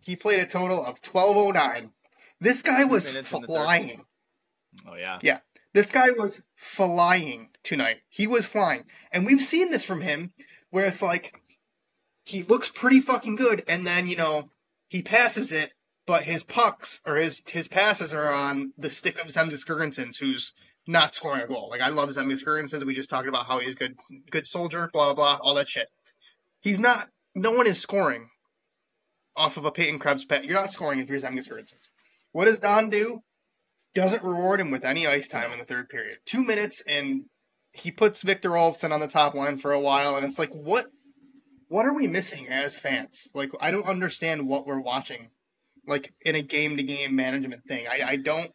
[0.00, 1.90] He played a total of 12.09.
[2.40, 4.04] This guy was flying.
[4.86, 5.18] Oh, yeah.
[5.22, 5.38] Yeah.
[5.74, 7.98] This guy was flying tonight.
[8.08, 8.84] He was flying.
[9.12, 10.32] And we've seen this from him
[10.70, 11.34] where it's like
[12.24, 14.48] he looks pretty fucking good and then, you know,
[14.88, 15.72] he passes it
[16.06, 20.52] but his pucks or his his passes are on the stick of Zemgus Girgensons, who's
[20.86, 21.68] not scoring a goal.
[21.70, 22.84] Like I love Zemgus Girgensons.
[22.84, 23.96] We just talked about how he's good
[24.30, 25.88] good soldier, blah blah blah, all that shit.
[26.60, 27.08] He's not.
[27.34, 28.28] No one is scoring
[29.36, 30.44] off of a Peyton Krebs pet.
[30.44, 31.88] You're not scoring if you're Zemgus Girgensons.
[32.32, 33.22] What does Don do?
[33.94, 36.18] Doesn't reward him with any ice time in the third period.
[36.24, 37.24] Two minutes and
[37.72, 40.86] he puts Victor Olofsson on the top line for a while, and it's like what
[41.68, 43.28] what are we missing as fans?
[43.34, 45.30] Like I don't understand what we're watching
[45.86, 47.86] like in a game to game management thing.
[47.88, 48.50] I, I don't.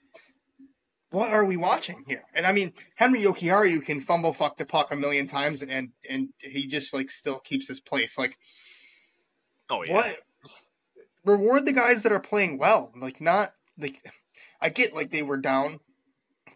[1.10, 2.24] What are we watching here?
[2.34, 5.90] And I mean, Henri Jokiharju can fumble fuck the puck a million times, and and,
[6.10, 8.18] and he just like still keeps his place.
[8.18, 8.38] Like,
[9.70, 9.94] oh yeah.
[9.94, 10.20] What?
[11.26, 12.92] Reward the guys that are playing well.
[13.00, 14.02] Like not like
[14.62, 15.80] I get like they were down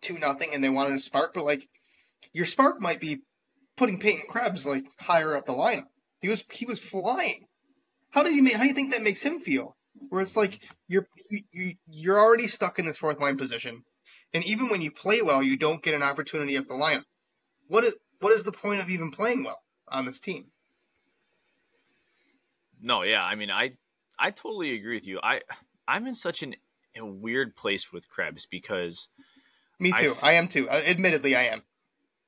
[0.01, 1.67] two nothing and they wanted a spark, but like
[2.33, 3.21] your spark might be
[3.77, 5.85] putting Peyton Krebs like higher up the lineup.
[6.21, 7.45] He was he was flying.
[8.09, 9.75] How do you make, how do you think that makes him feel?
[10.09, 11.07] Where it's like you're
[11.51, 13.83] you, you're already stuck in this fourth line position,
[14.33, 17.05] and even when you play well, you don't get an opportunity at the lineup.
[17.67, 20.45] What is what is the point of even playing well on this team?
[22.81, 23.73] No, yeah, I mean, I
[24.17, 25.19] I totally agree with you.
[25.21, 25.41] I
[25.87, 26.55] I'm in such an,
[26.95, 29.09] a weird place with Krebs because
[29.79, 30.15] me too.
[30.21, 30.69] I, I am too.
[30.69, 31.63] Uh, admittedly, I am.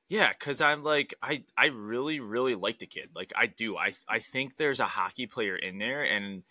[0.08, 3.10] Yeah, because I'm like I I really really like the kid.
[3.14, 3.76] Like I do.
[3.76, 6.42] I I think there's a hockey player in there, and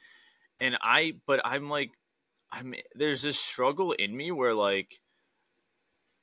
[0.63, 1.91] and I but I'm like
[2.51, 4.99] I'm there's this struggle in me where like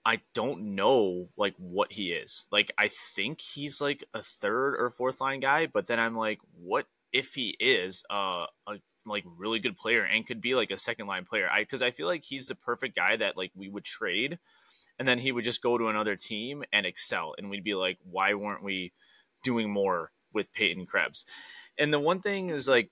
[0.04, 2.46] I don't know like what he is.
[2.50, 6.38] Like I think he's like a third or fourth line guy, but then I'm like,
[6.58, 10.78] what if he is uh, a like really good player and could be like a
[10.78, 11.48] second line player?
[11.50, 14.38] I because I feel like he's the perfect guy that like we would trade,
[14.98, 17.98] and then he would just go to another team and excel, and we'd be like,
[18.02, 18.94] why weren't we
[19.44, 21.26] doing more with Peyton Krebs?
[21.76, 22.90] And the one thing is like,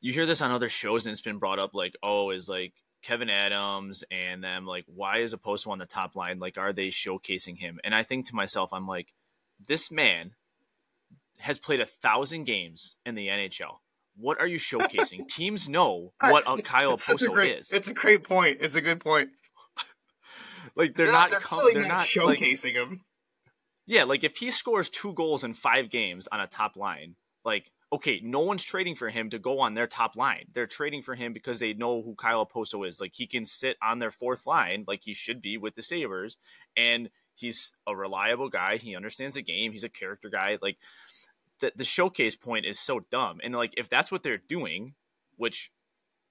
[0.00, 2.74] you hear this on other shows, and it's been brought up like, oh, is like
[3.04, 6.38] Kevyn Adams and them like why is a Okposo on the top line?
[6.38, 7.78] Like are they showcasing him?
[7.84, 9.12] And I think to myself, I'm like,
[9.66, 10.32] this man
[11.38, 13.76] has played a thousand games in the NHL.
[14.16, 15.28] What are you showcasing?
[15.28, 16.98] Teams know what uh, a Kyle
[17.30, 17.72] great, is.
[17.72, 18.58] It's a great point.
[18.60, 19.30] It's a good point.
[20.74, 23.00] like they're, they're not, they're, com- they're not showcasing like, him.
[23.86, 27.70] Yeah, like if he scores two goals in five games on a top line, like
[27.92, 30.46] okay, no one's trading for him to go on their top line.
[30.52, 33.00] They're trading for him because they know who Kyle Okposo is.
[33.00, 36.36] Like he can sit on their fourth line, like he should be with the Sabres,
[36.76, 38.76] and he's a reliable guy.
[38.76, 39.72] He understands the game.
[39.72, 40.58] He's a character guy.
[40.60, 40.76] Like
[41.60, 43.40] the the showcase point is so dumb.
[43.42, 44.94] And like if that's what they're doing,
[45.36, 45.70] which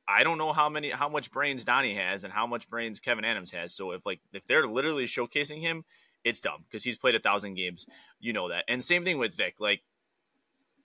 [0.08, 3.26] I don't know how many how much brains Donnie has and how much brains Kevyn
[3.26, 3.74] Adams has.
[3.76, 5.86] So if like if they're literally showcasing him,
[6.24, 7.88] it's dumb because he's played a thousand games.
[8.20, 8.66] You know that.
[8.68, 9.56] And same thing with Vic.
[9.60, 9.82] Like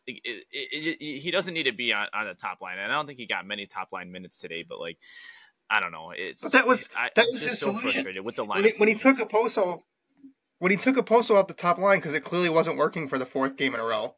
[0.07, 2.79] it, it, it, he doesn't need to be on, on the top line.
[2.79, 4.99] And I don't think he got many top line minutes today, but like,
[5.71, 6.13] I don't know.
[6.15, 7.93] It's but that was I, that was his so solution.
[7.93, 8.63] frustrated with the line.
[8.63, 9.83] When he, when he took Okposo,
[10.59, 13.27] when he took Okposo off the top line because it clearly wasn't working for the
[13.27, 14.15] fourth game in a row,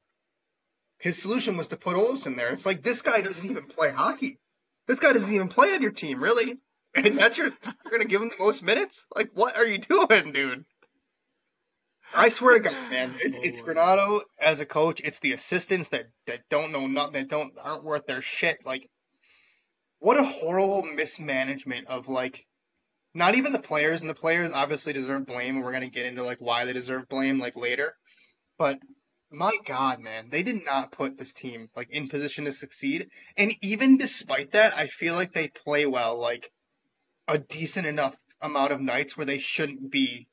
[0.99, 2.51] his solution was to put Olofsson there.
[2.51, 4.39] It's like this guy doesn't even play hockey.
[4.89, 6.59] This guy doesn't even play on your team, really.
[6.97, 9.05] And that's your you're gonna give him the most minutes?
[9.17, 10.65] Like what are you doing, dude?
[12.15, 15.01] I swear to God, man, it's it's Granato as a coach.
[15.03, 18.65] It's the assistants that that don't know nothing, that don't aren't worth their shit.
[18.65, 18.89] Like,
[19.99, 22.47] what a horrible mismanagement of like,
[23.15, 26.23] not even the players, and the players obviously deserve blame, and we're gonna get into
[26.23, 27.95] like why they deserve blame like later.
[28.59, 28.79] But
[29.33, 33.09] my God, man, they did not put this team like in position to succeed.
[33.37, 36.51] And even despite that, I feel like they play well, like
[37.27, 40.29] a decent enough amount of nights where they shouldn't be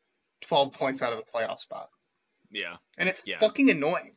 [0.51, 1.89] 12 points out of a playoff spot.
[2.49, 2.75] Yeah.
[2.97, 3.39] And it's Yeah.
[3.39, 4.15] fucking annoying.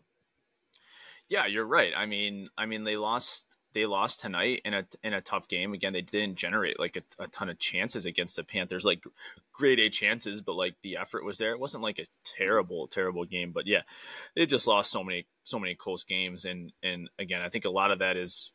[1.28, 1.92] Yeah, you're right.
[1.96, 3.56] I mean, I mean, they lost.
[3.72, 5.74] They lost tonight in a in a tough game.
[5.74, 9.04] Again, they didn't generate like a, a ton of chances against the Panthers, like
[9.52, 11.52] grade A chances, but like the effort was there.
[11.52, 13.82] It wasn't like a terrible, terrible game, but yeah,
[14.34, 16.44] they've just lost so many, so many close games.
[16.44, 18.52] And and again, I think a lot of that is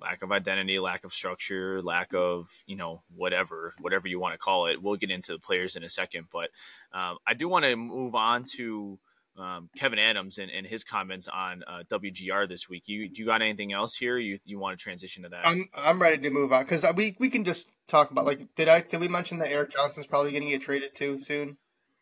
[0.00, 4.38] lack of identity, lack of structure, lack of you know whatever, whatever you want to
[4.38, 4.82] call it.
[4.82, 6.50] We'll get into the players in a second, but
[6.92, 8.98] um, I do want to move on to
[9.38, 12.88] um, Kevyn Adams and, and his comments on uh, WGR this week.
[12.88, 14.18] You you got anything else here?
[14.18, 15.46] You you want to transition to that?
[15.46, 18.68] I'm I'm ready to move on because we we can just talk about like did
[18.68, 21.56] I did we mention that Erik Johnson's probably going to get traded too soon?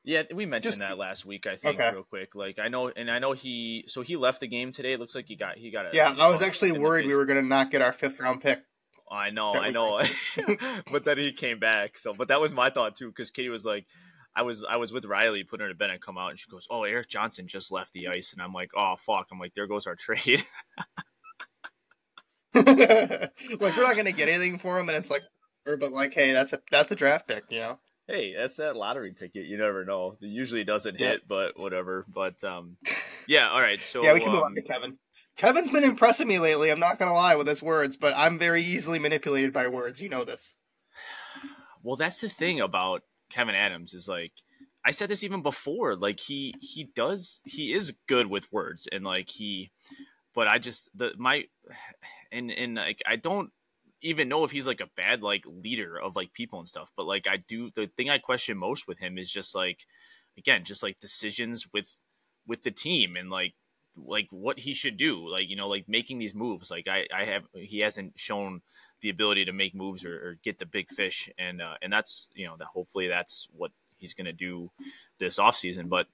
[0.06, 1.46] Yeah, we mentioned just- that last week.
[1.48, 1.92] I think Okay.
[1.92, 2.34] real quick.
[2.36, 4.92] Like I know, and I know he so he left the game today.
[4.92, 7.26] It looks like he got he got a Yeah, I was actually worried we were
[7.26, 8.60] going to not get our fifth round pick.
[9.10, 10.00] I know, I know.
[10.92, 11.98] but then he came back.
[11.98, 13.86] So, but that was my thought too, because Katie was like,
[14.34, 16.48] I was I was with Riley putting her to bed and come out, and she
[16.50, 19.54] goes, "Oh, Erik Johnson just left the ice," and I'm like, "Oh fuck!" I'm like,
[19.54, 20.44] "There goes our trade."
[22.54, 22.66] like
[23.60, 25.22] we're not going to get anything for him, and it's like,
[25.66, 27.78] or but like, hey, that's a that's a draft pick, you know.
[28.08, 29.46] Hey, that's that lottery ticket.
[29.46, 30.16] You never know.
[30.20, 31.12] It usually doesn't Yeah.
[31.12, 32.04] hit, but whatever.
[32.08, 32.76] But um,
[33.26, 33.48] yeah.
[33.48, 33.80] All right.
[33.80, 34.96] So yeah, we can move um, on to Kevyn.
[35.36, 36.70] Kevyn's been impressing me lately.
[36.70, 40.00] I'm not going to lie with his words, but I'm very easily manipulated by words.
[40.00, 40.56] You know this.
[41.82, 44.32] Well, that's the thing about Kevyn Adams is like
[44.84, 45.96] I said this even before.
[45.96, 49.72] Like he he does he is good with words and like he,
[50.34, 51.44] but I just the my
[52.32, 53.50] and and like I don't
[54.02, 56.92] even know if he's like a bad like leader of like people and stuff.
[56.96, 59.86] But like I do the thing I question most with him is just like
[60.38, 61.98] again just like decisions with
[62.46, 63.54] with the team and like
[63.96, 67.24] like what he should do like you know like making these moves like i i
[67.24, 68.60] have he hasn't shown
[69.00, 72.28] the ability to make moves or, or get the big fish and uh, and that's
[72.34, 74.70] you know that hopefully that's what he's going to do
[75.18, 76.06] this offseason but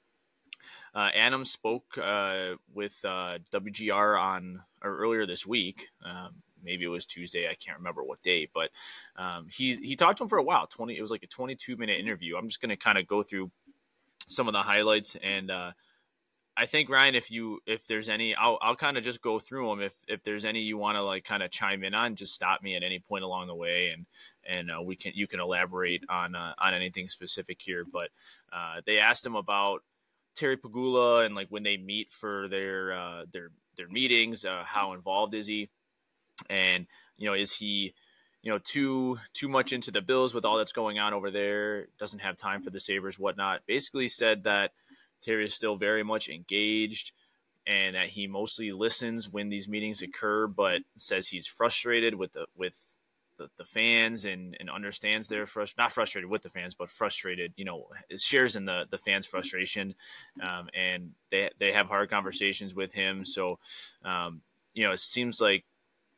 [0.95, 5.89] uh, Adam spoke uh, with uh, WGR on or earlier this week.
[6.05, 7.49] Um, maybe it was Tuesday.
[7.49, 8.71] I can't remember what day, but
[9.17, 10.67] um, he he talked to him for a while.
[10.67, 10.97] Twenty.
[10.97, 12.37] It was like a twenty-two minute interview.
[12.37, 13.51] I'm just going to kind of go through
[14.29, 15.73] some of the highlights and uh,
[16.57, 19.69] I think Ryan, if you if there's any, I'll I'll kind of just go through
[19.71, 19.81] them.
[19.81, 22.63] If if there's any you want to like kind of chime in on, just stop
[22.63, 24.07] me at any point along the way, and
[24.45, 27.87] and uh, we can you can elaborate on uh, on anything specific here.
[27.91, 28.11] But
[28.53, 29.83] uh, they asked him about
[30.35, 33.49] Terry Pegula and like when they meet for their uh, their
[33.79, 35.71] their meetings, uh, how involved is he,
[36.49, 37.95] and you know is he
[38.43, 41.87] you know too too much into the Bills with all that's going on over there,
[41.99, 43.63] doesn't have time for the Sabres, whatnot.
[43.67, 44.73] Basically said that
[45.23, 47.13] Terry is still very much engaged
[47.67, 52.47] and that he mostly listens when these meetings occur, but says he's frustrated with the
[52.57, 52.99] with
[53.39, 57.53] the, the fans and, and understands their frust- not frustrated with the fans, but frustrated,
[57.57, 59.95] you know, shares in the, the fans' frustration.
[60.43, 63.25] Um, and they, they have hard conversations with him.
[63.25, 63.59] So,
[64.05, 64.43] um,
[64.75, 65.65] you know, it seems like,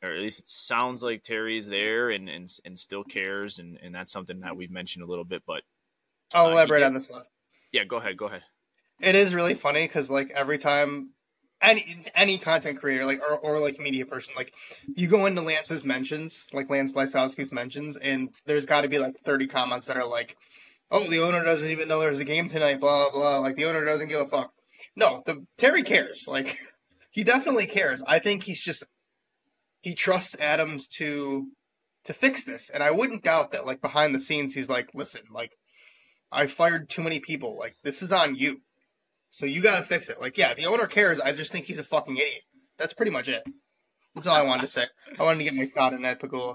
[0.04, 3.58] or at least it sounds like Terry's there and, and, and still cares.
[3.58, 5.62] And, and that's something that we've mentioned a little bit, but
[6.34, 7.22] I'll uh, elaborate on this one.
[7.72, 8.16] Yeah, go ahead.
[8.16, 8.42] Go ahead
[9.00, 11.10] it is really funny because like every time
[11.60, 14.52] any any content creator like or, or like media person like
[14.86, 19.14] you go into Lance's mentions like Lance Lysowski's mentions and there's got to be like
[19.24, 20.36] 30 comments that are like
[20.90, 23.64] oh the owner doesn't even know there's a game tonight blah blah blah like the
[23.66, 24.52] owner doesn't give a fuck
[24.96, 26.58] no the Terry cares like
[27.10, 28.84] he definitely cares I think he's just
[29.84, 31.46] he trusts Adams to
[32.04, 35.22] to fix this and I wouldn't doubt that like behind the scenes he's like listen
[35.30, 35.52] like
[36.32, 38.60] I fired too many people like this is on you
[39.34, 40.20] so you got to fix it.
[40.20, 41.18] Like, yeah, the owner cares.
[41.20, 42.42] I just think he's a fucking idiot.
[42.78, 43.42] That's pretty much it.
[44.14, 44.84] That's all I wanted to say.
[45.18, 46.54] I wanted to get my shot in that Pegula.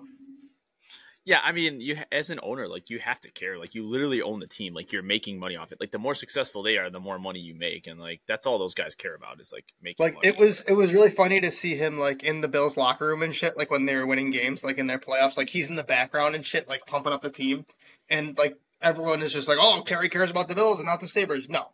[1.26, 3.58] Yeah, I mean, you as an owner, like you have to care.
[3.58, 4.74] Like you literally own the team.
[4.74, 5.80] Like you're making money off it.
[5.80, 8.58] Like the more successful they are, the more money you make, and like that's all
[8.58, 10.04] those guys care about is like making.
[10.04, 10.30] Like money.
[10.30, 13.22] it was, it was really funny to see him like in the Bills locker room
[13.22, 13.58] and shit.
[13.58, 16.36] Like when they were winning games, like in their playoffs, like he's in the background
[16.36, 17.66] and shit, like pumping up the team,
[18.10, 21.08] and like everyone is just like, oh, Terry cares about the Bills and not the
[21.08, 21.50] Sabres.
[21.50, 21.66] No,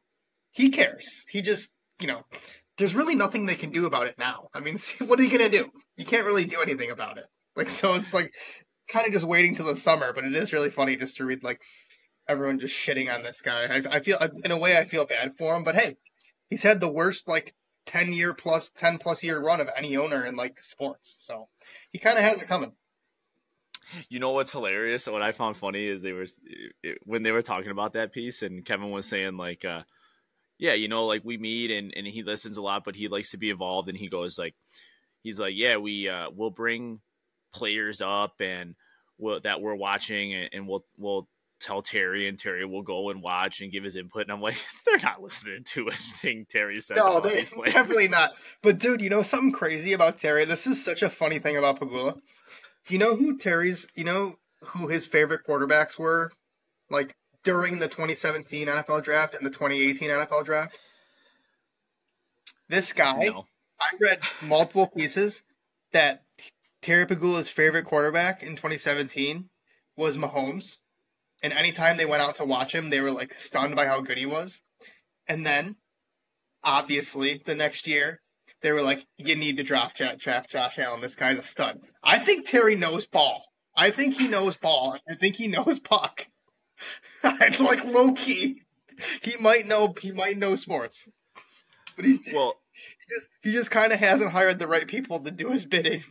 [0.51, 1.25] he cares.
[1.29, 2.23] He just, you know,
[2.77, 4.49] there's really nothing they can do about it now.
[4.53, 5.69] I mean, what are you gonna do?
[5.97, 7.25] You can't really do anything about it.
[7.55, 8.33] Like, so it's like
[8.87, 10.13] kind of just waiting till the summer.
[10.13, 11.61] But it is really funny just to read like
[12.27, 13.65] everyone just shitting on this guy.
[13.65, 15.63] I, I feel, in a way, I feel bad for him.
[15.63, 15.97] But hey,
[16.49, 17.53] he's had the worst like
[17.85, 21.15] 10 year plus 10 plus year run of any owner in like sports.
[21.19, 21.47] So
[21.91, 22.73] he kind of has it coming.
[24.09, 25.07] You know what's hilarious?
[25.07, 26.25] What I found funny is they were
[27.03, 29.83] when they were talking about that piece, and Kevyn was saying like, uh,
[30.57, 33.31] yeah, you know, like we meet and, and he listens a lot, but he likes
[33.31, 33.87] to be involved.
[33.87, 34.55] And he goes like,
[35.21, 36.99] he's like, yeah, we uh, we'll bring
[37.55, 38.75] players up and
[39.17, 41.27] we'll, that we're watching, and, and we'll we'll
[41.59, 44.23] tell Terry, and Terry will go and watch and give his input.
[44.23, 46.97] And I'm like, they're not listening to a thing Terry says.
[46.97, 48.31] No, they definitely not.
[48.61, 50.45] But dude, you know something crazy about Terry?
[50.45, 52.19] This is such a funny thing about Pegula.
[52.85, 53.87] Do you know who Terry's?
[53.95, 56.31] You know who his favorite quarterbacks were?
[56.89, 60.77] Like during the 2017 NFL draft and the 2018 NFL draft?
[62.67, 63.45] This guy, no.
[63.79, 65.43] I read multiple pieces
[65.93, 66.23] that
[66.85, 69.49] Terry Pegula's favorite quarterback in 2017
[69.97, 70.77] was Mahomes.
[71.41, 74.19] And anytime they went out to watch him, they were like stunned by how good
[74.19, 74.61] he was.
[75.27, 75.77] And then,
[76.63, 78.21] obviously, the next year,
[78.61, 81.01] they were like, you need to draft, draft Josh Allen.
[81.01, 81.81] This guy's a stud.
[82.03, 83.43] I think Terry knows ball.
[83.75, 84.95] I think he knows ball.
[85.09, 86.27] I think he knows puck.
[87.23, 88.61] It's like low key,
[89.23, 91.09] he might know he might know sports,
[91.95, 92.53] but he well
[92.99, 96.03] he just he just kind of hasn't hired the right people to do his bidding.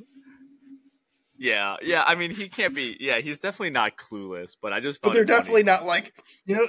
[1.44, 2.02] Yeah, yeah.
[2.06, 2.96] I mean, he can't be.
[2.98, 4.56] Yeah, he's definitely not clueless.
[4.60, 5.02] But I just.
[5.02, 5.76] But they're definitely funny.
[5.76, 6.14] not like
[6.46, 6.66] you know.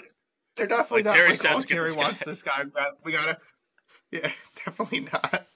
[0.58, 2.32] They're definitely like, not Terry like, oh, Terry this wants guy.
[2.32, 2.64] this guy.
[3.04, 3.38] We gotta.
[4.12, 4.30] Yeah,
[4.66, 5.48] definitely not.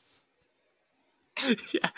[1.72, 1.90] yeah,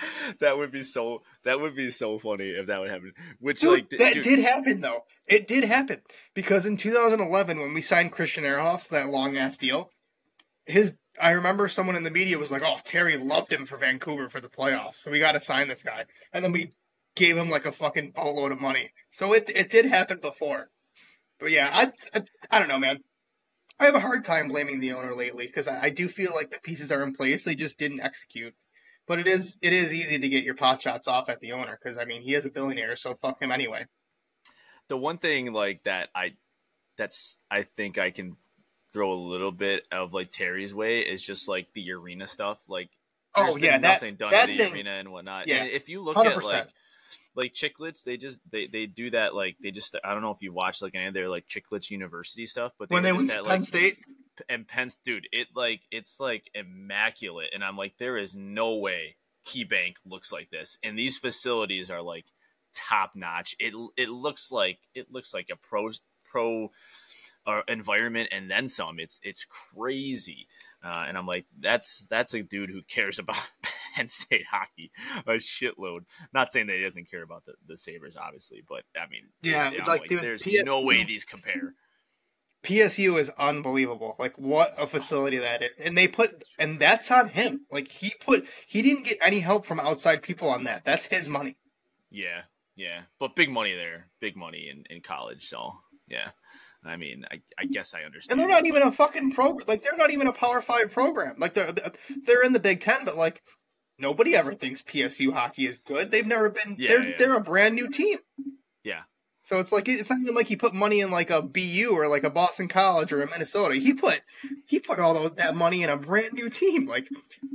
[0.42, 1.24] that would be so.
[1.44, 3.14] That would be so funny if that would happen.
[3.40, 5.06] Which dude, like that dude, did happen though.
[5.26, 6.02] It did happen
[6.34, 9.90] because in 2011 when we signed Christian Ehrhoff that long ass deal,
[10.66, 14.30] his I remember someone in the media was like, "Oh, Terry loved him for Vancouver
[14.30, 16.72] for the playoffs, so we got to sign this guy." And then we
[17.16, 18.92] gave him like a fucking boatload of money.
[19.12, 20.70] So it it did happen before.
[21.40, 23.00] But yeah, I I, I don't know, man.
[23.80, 26.52] I have a hard time blaming the owner lately because I, I do feel like
[26.52, 27.44] the pieces are in place.
[27.44, 28.54] They just didn't execute.
[29.08, 31.78] But it is it is easy to get your pot shots off at the owner
[31.82, 33.86] because I mean he is a billionaire, so fuck him anyway.
[34.88, 36.34] The one thing like that I
[36.98, 38.38] that's I think I can
[38.94, 42.62] throw a little bit of like Terry's way is just like the arena stuff.
[42.70, 42.90] Like
[43.36, 45.48] oh yeah, that, nothing done that in the thing, arena and whatnot.
[45.48, 46.26] Yeah, and if you look 100%.
[46.26, 46.68] at like
[47.36, 50.42] like Chiclets they just they they do that like they just I don't know if
[50.42, 53.30] you watch like any of their like Chiclets University stuff, but they when they went
[53.30, 53.98] to Penn like, State
[54.50, 59.16] and Penn, dude, it like it's like immaculate, and I'm like, there is no way
[59.46, 62.26] KeyBank looks like this, and these facilities are like
[62.74, 63.56] top notch.
[63.60, 65.92] It it looks like it looks like a pro
[66.26, 66.72] pro
[67.46, 69.00] uh, environment and then some.
[69.00, 70.48] It's it's crazy.
[70.84, 73.38] Uh, and I'm like, that's that's a dude who cares about
[73.96, 74.92] Penn State hockey
[75.26, 76.02] a shitload.
[76.34, 79.72] Not saying that he doesn't care about the, the Sabres, obviously, but I mean, yeah,
[79.86, 81.74] like, like there's P- no way these compare.
[82.64, 84.16] PSU is unbelievable.
[84.20, 85.72] Like what a facility that is.
[85.80, 87.66] And they put and that's on him.
[87.72, 90.86] Like he put he didn't get any help from outside people on that.
[90.86, 91.58] That's his money.
[92.12, 92.42] Yeah,
[92.76, 93.02] yeah.
[93.20, 94.08] But big money there.
[94.20, 95.74] Big money in, in college, so
[96.08, 96.30] yeah.
[96.84, 98.40] I mean, I, I guess I understand.
[98.40, 99.68] And they're not even a fucking program.
[99.68, 101.36] Like they're not even a Power Five program.
[101.38, 101.72] Like they're
[102.26, 103.42] they're in the Big Ten, but like
[104.02, 106.12] nobody ever thinks PSU hockey is good.
[106.12, 106.76] They've never been.
[106.78, 107.16] Yeah, they're yeah.
[107.18, 108.18] they're a brand new team.
[108.84, 109.02] Yeah.
[109.44, 112.08] So it's like it's not even like he put money in like a BU or
[112.08, 113.76] like a Boston College or a Minnesota.
[113.76, 114.22] He put
[114.66, 116.86] he put all those, that money in a brand new team.
[116.86, 117.08] Like,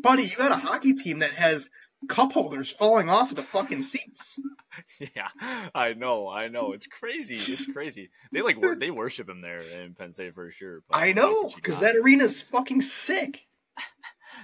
[0.03, 1.69] buddy, you got a hockey team that has
[2.09, 4.39] cup holders falling off the fucking seats.
[4.99, 5.29] Yeah,
[5.75, 6.73] I know, I know.
[6.73, 7.33] It's crazy.
[7.33, 8.11] It's crazy.
[8.31, 10.83] They like wor- they worship him there in Penn State for sure.
[10.87, 13.41] but I know because that arena's fucking sick.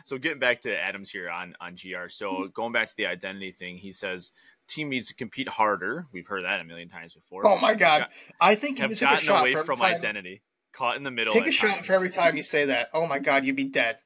[0.05, 2.09] So getting back to Adams here on on GR.
[2.09, 2.47] So mm-hmm.
[2.55, 4.33] going back to the identity thing, he says
[4.69, 6.07] team needs to compete harder.
[6.13, 7.47] We've heard that a million times before.
[7.47, 8.07] Oh my god,
[8.41, 9.95] I think you Have gotten shot away from time.
[9.95, 10.43] identity,
[10.73, 11.33] caught in the middle.
[11.33, 11.87] Take a shot times.
[11.87, 12.91] for every time you say that.
[12.93, 13.99] Oh my god, you'd be dead.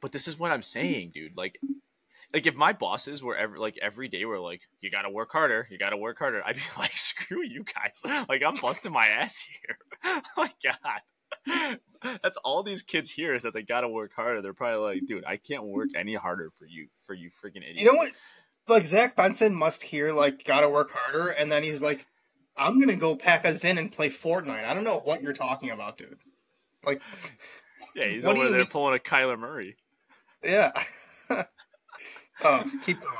[0.00, 1.36] But this is what I'm saying, dude.
[1.36, 1.58] Like,
[2.32, 5.32] like if my bosses were ever like every day were like, you got to work
[5.32, 8.02] harder, you got to work harder, I'd be like, screw you guys.
[8.28, 9.78] Like I'm busting my ass here.
[10.04, 11.00] oh my god.
[12.22, 14.40] That's all these kids hear is that they got to work harder.
[14.40, 17.80] They're probably like, dude, I can't work any harder for you, for you freaking idiots.
[17.80, 18.12] You know what?
[18.68, 22.06] Like Zach Benson must hear like gotta work harder, and then he's like,
[22.56, 24.64] I'm gonna go pack us in and play Fortnite.
[24.64, 26.18] I don't know what you're talking about, dude.
[26.84, 27.00] Like,
[27.94, 28.66] Yeah, he's over there mean?
[28.66, 29.76] pulling a Kyler Murray.
[30.44, 30.70] yeah.
[31.30, 33.14] oh, keep going.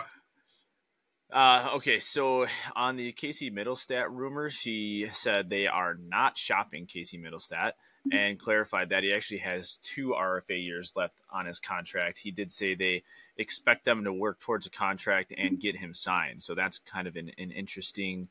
[1.31, 7.19] Uh, okay, so on the Casey Mittelstadt rumors, he said they are not shopping Casey
[7.19, 7.73] Mittelstadt
[8.11, 12.19] and clarified that he actually has two RFA years left on his contract.
[12.19, 13.03] He did say they
[13.37, 16.43] expect them to work towards a contract and get him signed.
[16.43, 18.29] So that's kind of an, an interesting,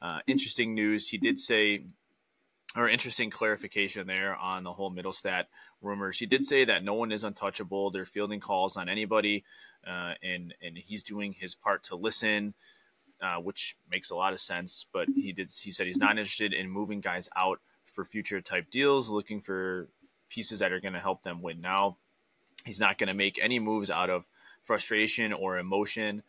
[0.00, 1.08] uh, interesting news.
[1.08, 1.82] He did say,
[2.76, 5.44] or interesting clarification there on the whole Mittelstadt
[5.82, 6.18] rumors.
[6.18, 7.90] He did say that no one is untouchable.
[7.90, 9.44] They're fielding calls on anybody
[9.86, 12.54] uh, and and he's doing his part to listen,
[13.22, 14.86] uh, which makes a lot of sense.
[14.92, 18.70] But he did he said he's not interested in moving guys out for future type
[18.70, 19.88] deals, looking for
[20.28, 21.96] pieces that are going to help them win now.
[22.64, 24.26] He's not going to make any moves out of
[24.62, 26.22] frustration or emotion.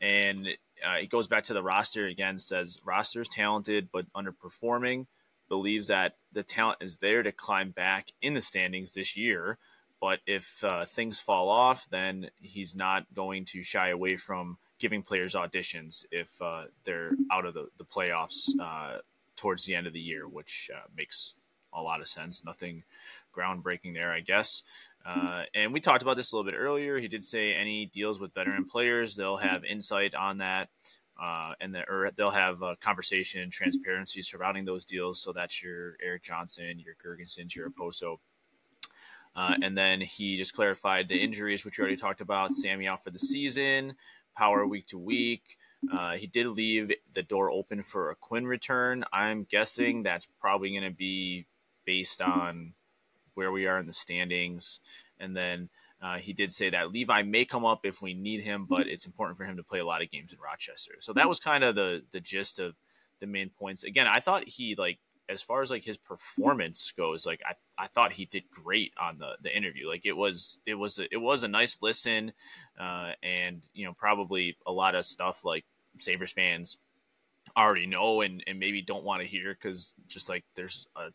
[0.00, 0.48] And
[0.86, 2.38] uh, it goes back to the roster again.
[2.38, 5.06] Says roster's talented but underperforming.
[5.48, 9.58] Believes that the talent is there to climb back in the standings this year
[10.02, 15.00] but if uh, things fall off, then he's not going to shy away from giving
[15.00, 18.98] players auditions if uh, they're out of the, the playoffs uh,
[19.36, 21.36] towards the end of the year, which uh, makes
[21.72, 22.44] a lot of sense.
[22.44, 22.82] Nothing
[23.32, 24.64] groundbreaking there, I guess.
[25.06, 26.98] Uh, and we talked about this a little bit earlier.
[26.98, 30.68] He did say any deals with veteran players, they'll have insight on that.
[31.22, 35.22] Uh, and the, or they'll have a conversation transparency surrounding those deals.
[35.22, 38.16] So that's your Erik Johnson, your Girgensons, your Okposo.
[39.34, 42.52] Uh, and then he just clarified the injuries, which we already talked about.
[42.52, 43.94] Sammy out for the season,
[44.36, 45.56] power week to week.
[45.92, 49.04] Uh, he did leave the door open for a Quinn return.
[49.12, 51.46] I'm guessing that's probably going to be
[51.84, 52.74] based on
[53.34, 54.80] where we are in the standings.
[55.18, 55.68] And then
[56.00, 59.06] uh, he did say that Levi may come up if we need him, but it's
[59.06, 60.94] important for him to play a lot of games in Rochester.
[61.00, 62.74] So that was kind of the the gist of
[63.20, 63.84] the main points.
[63.84, 64.98] Again, I thought he like
[65.32, 69.18] as far as like his performance goes, like I, I thought he did great on
[69.18, 69.88] the, the interview.
[69.88, 72.32] Like it was it was a, it was a nice listen,
[72.78, 75.64] uh, and you know probably a lot of stuff like
[75.98, 76.78] Sabres fans
[77.56, 81.08] already know and, and maybe don't want to hear because just like there's a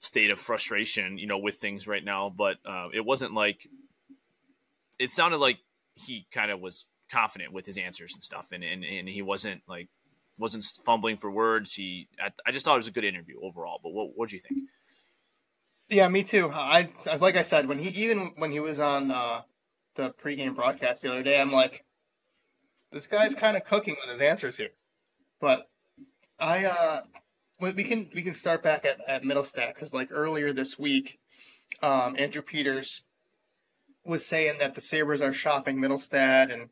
[0.00, 2.32] state of frustration you know with things right now.
[2.34, 3.68] But uh, it wasn't like
[4.98, 5.58] it sounded like
[5.94, 9.62] he kind of was confident with his answers and stuff, and and, and he wasn't
[9.68, 9.88] like
[10.38, 11.74] wasn't fumbling for words.
[11.74, 13.80] He, I, I just thought it was a good interview overall.
[13.82, 14.68] But what, what do you think?
[15.88, 16.50] Yeah, me too.
[16.52, 16.88] I
[17.20, 19.42] like I said when he even when he was on uh,
[19.94, 21.84] the pregame broadcast the other day, I'm like,
[22.90, 24.70] this guy's kind of cooking with his answers here.
[25.38, 25.68] But
[26.38, 27.00] I uh,
[27.60, 31.18] we can we can start back at at Mittelstadt because like earlier this week,
[31.82, 33.02] um, Andrew Peters
[34.04, 36.70] was saying that the Sabres are shopping Mittelstadt and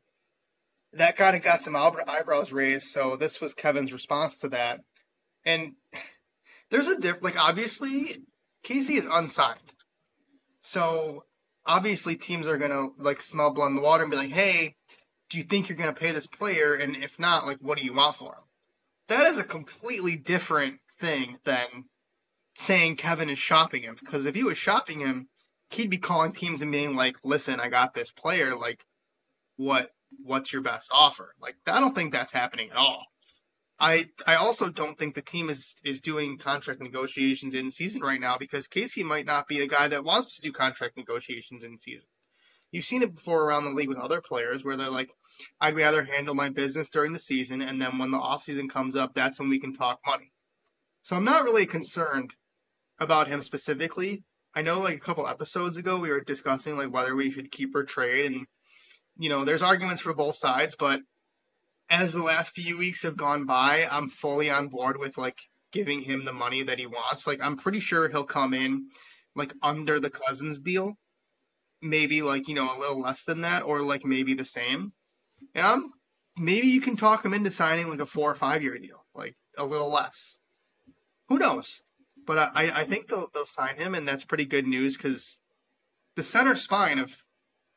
[0.94, 2.88] that kind of got some eyebrows raised.
[2.88, 4.80] So this was Kevyn's response to that.
[5.44, 5.74] And
[6.70, 8.22] there's a diff like obviously
[8.62, 9.58] Casey is unsigned.
[10.62, 11.24] So
[11.64, 14.76] obviously teams are gonna like smell blood in the water and be like, hey,
[15.30, 16.74] do you think you're gonna pay this player?
[16.74, 18.44] And if not, like what do you want for him?
[19.08, 21.66] That is a completely different thing than
[22.54, 25.28] saying Kevin is shopping him because if he was shopping him,
[25.70, 28.56] he'd be calling teams and being like, "Listen, I got this player.
[28.56, 28.84] Like,
[29.56, 29.90] what
[30.22, 33.06] what's your best offer?" Like, I don't think that's happening at all.
[33.80, 38.20] I I also don't think the team is is doing contract negotiations in season right
[38.20, 41.78] now because Casey might not be a guy that wants to do contract negotiations in
[41.78, 42.08] season.
[42.72, 45.10] You've seen it before around the league with other players where they're like,
[45.60, 49.14] I'd rather handle my business during the season, and then when the offseason comes up,
[49.14, 50.30] that's when we can talk money.
[51.02, 52.32] So I'm not really concerned
[53.00, 54.24] about him specifically.
[54.54, 57.74] I know like a couple episodes ago we were discussing like whether we should keep
[57.74, 58.46] or trade, and
[59.18, 61.00] you know, there's arguments for both sides, but
[61.88, 65.38] as the last few weeks have gone by, I'm fully on board with like
[65.72, 67.26] giving him the money that he wants.
[67.26, 68.88] Like I'm pretty sure he'll come in
[69.34, 70.96] like under the Cozens deal,
[71.82, 74.92] maybe like you know a little less than that, or like maybe the same.
[75.54, 75.90] And I'm
[76.36, 79.36] maybe you can talk him into signing like a four or five year deal, like
[79.58, 80.38] a little less.
[81.28, 81.82] Who knows?
[82.26, 85.38] But I, I think they'll they'll sign him, and that's pretty good news because
[86.16, 87.16] the center spine of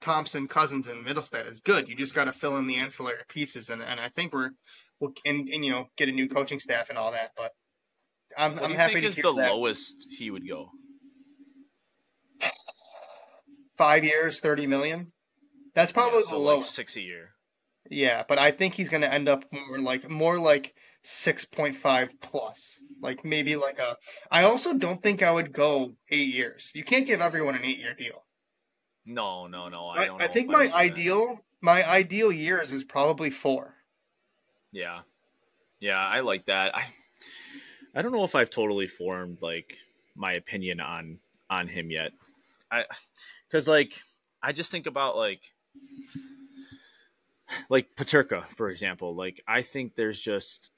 [0.03, 1.87] Thompson, Cozens, and Mittelstadt is good.
[1.87, 4.51] You just got to fill in the ancillary pieces, and, and I think we're
[4.99, 7.31] we'll and, and you know get a new coaching staff and all that.
[7.37, 7.51] But
[8.37, 9.49] I'm, what I'm do you happy think to is the that.
[9.49, 10.69] lowest he would go?
[13.77, 15.11] Five years, thirty million.
[15.73, 16.75] That's probably Yeah, the so like lowest.
[16.75, 17.29] six a year.
[17.89, 21.77] Yeah, but I think he's going to end up more like more like six point
[21.77, 22.83] five plus.
[23.01, 23.95] Like maybe like a.
[24.29, 26.71] I also don't think I would go eight years.
[26.75, 28.22] You can't give everyone an eight year deal.
[29.05, 29.87] No, no, no.
[29.87, 30.21] I I, don't.
[30.21, 30.75] I know think I my would that.
[30.75, 33.73] ideal my ideal years is probably four.
[34.71, 35.01] Yeah,
[35.79, 36.75] yeah, I like that.
[36.75, 36.83] I,
[37.95, 39.77] I don't know if I've totally formed like
[40.15, 42.11] my opinion on on him yet.
[42.71, 42.85] I,
[43.47, 44.01] because like
[44.41, 45.41] I just think about like
[47.69, 49.15] like Peterka, for example.
[49.15, 50.71] Like I think there's just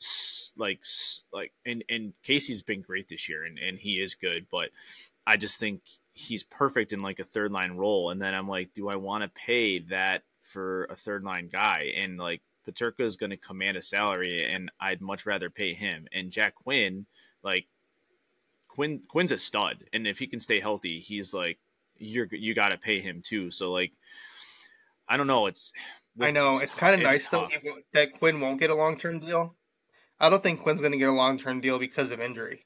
[0.57, 0.83] like
[1.31, 4.69] like and and Casey's been great this year, and and he is good, but
[5.25, 5.81] I just think
[6.15, 8.09] he's perfect in like a third line role.
[8.09, 11.91] And then I'm like, do I want to pay that for a third line guy?
[11.95, 16.07] And like Peterka is going to command a salary, and I'd much rather pay him.
[16.11, 17.05] And Jack Quinn,
[17.43, 17.67] like
[18.67, 21.59] Quinn, Quinn's a stud, and if he can stay healthy, he's like
[21.97, 23.51] you're you got to pay him too.
[23.51, 23.91] So like,
[25.07, 25.45] I don't know.
[25.47, 25.71] It's
[26.19, 27.61] I know it's it's kind of nice though tough.
[27.63, 29.55] won't- that Quinn won't get a long term deal.
[30.17, 32.64] I don't think Quinn's going to get a long term deal because of injury.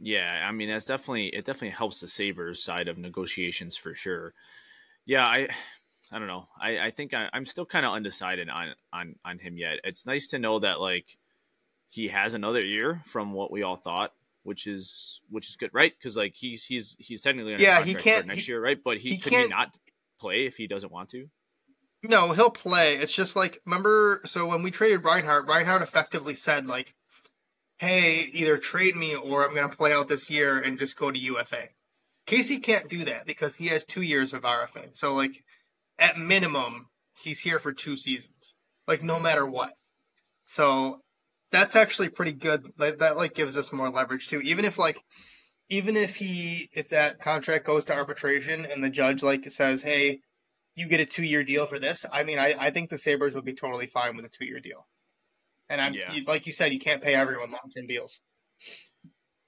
[0.00, 1.44] Yeah, I mean that's definitely it.
[1.44, 4.34] Definitely helps the Sabres side of negotiations for sure.
[5.06, 5.48] Yeah, I,
[6.12, 6.48] I don't know.
[6.60, 9.80] I, I think I, I'm still kind of undecided on on on him yet.
[9.84, 11.16] It's nice to know that like
[11.88, 15.92] he has another year from what we all thought, which is which is good, right?
[15.98, 18.78] Because like he's he's he's technically Yeah, he can't- next he- year, right?
[18.82, 19.78] But he, he could he not
[20.18, 21.28] play if he doesn't want to?
[22.02, 22.96] No, he'll play.
[22.96, 24.20] It's just like remember.
[24.26, 26.94] So when we traded Reinhart, Reinhart effectively said like,
[27.78, 31.10] "Hey, either trade me or I'm going to play out this year and just go
[31.10, 31.68] to UFA."
[32.26, 34.96] Casey can't do that because he has two years of RFA.
[34.96, 35.44] So like,
[35.98, 36.88] at minimum,
[37.20, 38.54] he's here for two seasons.
[38.88, 39.72] Like no matter what.
[40.46, 41.00] So
[41.52, 42.72] that's actually pretty good.
[42.78, 44.40] That, that like gives us more leverage too.
[44.40, 45.00] Even if like,
[45.68, 50.20] even if he if that contract goes to arbitration and the judge like says, "Hey."
[50.76, 52.04] you get a two year deal for this.
[52.12, 54.60] I mean, I, I think the Sabres would be totally fine with a two year
[54.60, 54.86] deal.
[55.68, 56.12] And I'm Yeah.
[56.26, 58.20] like you said, you can't pay everyone long term deals.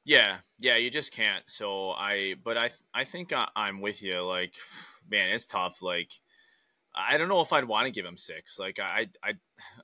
[0.04, 1.44] Yeah, yeah, you just can't.
[1.48, 4.20] So I, but I, I think I, I'm with you.
[4.22, 4.54] Like,
[5.08, 5.82] man, it's tough.
[5.82, 6.10] Like,
[6.96, 8.58] I don't know if I'd want to give him six.
[8.58, 9.34] Like, I, I,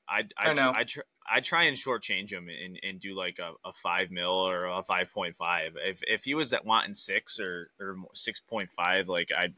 [0.09, 0.73] I, I, I know.
[0.75, 4.31] I, tr- I try and shortchange him and, and do like a, a five mil
[4.31, 5.73] or a five point five.
[5.77, 9.55] If if he was at wanting six or or six point five, like I'd.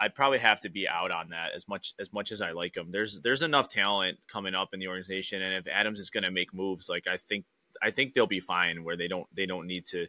[0.00, 2.76] I'd probably have to be out on that as much as much as I like
[2.76, 2.90] him.
[2.90, 6.30] There's there's enough talent coming up in the organization, and if Adams is going to
[6.30, 7.44] make moves, like I think
[7.82, 10.06] I think they'll be fine where they don't they don't need to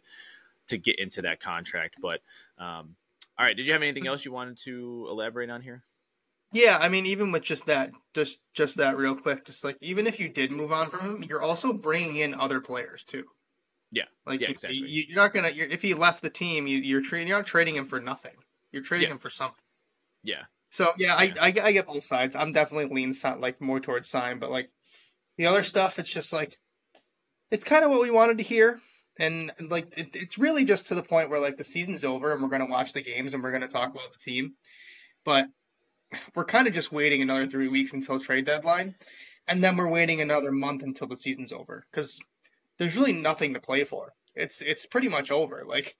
[0.68, 1.96] to get into that contract.
[2.02, 2.20] But
[2.58, 2.96] um,
[3.38, 5.84] all right, did you have anything else you wanted to elaborate on here?
[6.52, 10.06] Yeah, I mean, even with just that, just just that real quick, just like even
[10.06, 13.24] if you did move on from him, you're also bringing in other players too.
[13.92, 14.80] Yeah, Like yeah, if- exactly.
[14.80, 17.46] you, you're not gonna you're, if he left the team, you, you're trading you're not
[17.46, 18.34] trading him for nothing.
[18.72, 19.12] You're trading Yeah.
[19.14, 19.62] him for something.
[20.26, 21.34] Yeah, So yeah, I, Yeah.
[21.40, 22.36] I, I get both sides.
[22.36, 24.70] I'm definitely lean like more towards sign, but like
[25.38, 26.56] the other stuff, it's just like
[27.50, 28.80] it's kind of what we wanted to hear,
[29.18, 32.42] and like it, it's really just to the point where like the season's over and
[32.42, 34.54] we're gonna watch the games and we're gonna talk about the team,
[35.24, 35.46] but
[36.34, 38.94] we're kind of just waiting another three weeks until trade deadline,
[39.46, 42.20] and then we're waiting another month until the season's over because
[42.78, 44.12] there's really nothing to play for.
[44.34, 45.64] It's it's pretty much over.
[45.66, 45.96] Like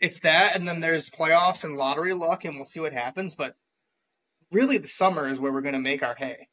[0.00, 3.34] it's that, and then there's playoffs and lottery luck, and we'll see what happens.
[3.34, 3.56] But
[4.52, 6.48] really, the summer is where we're going to make our hay.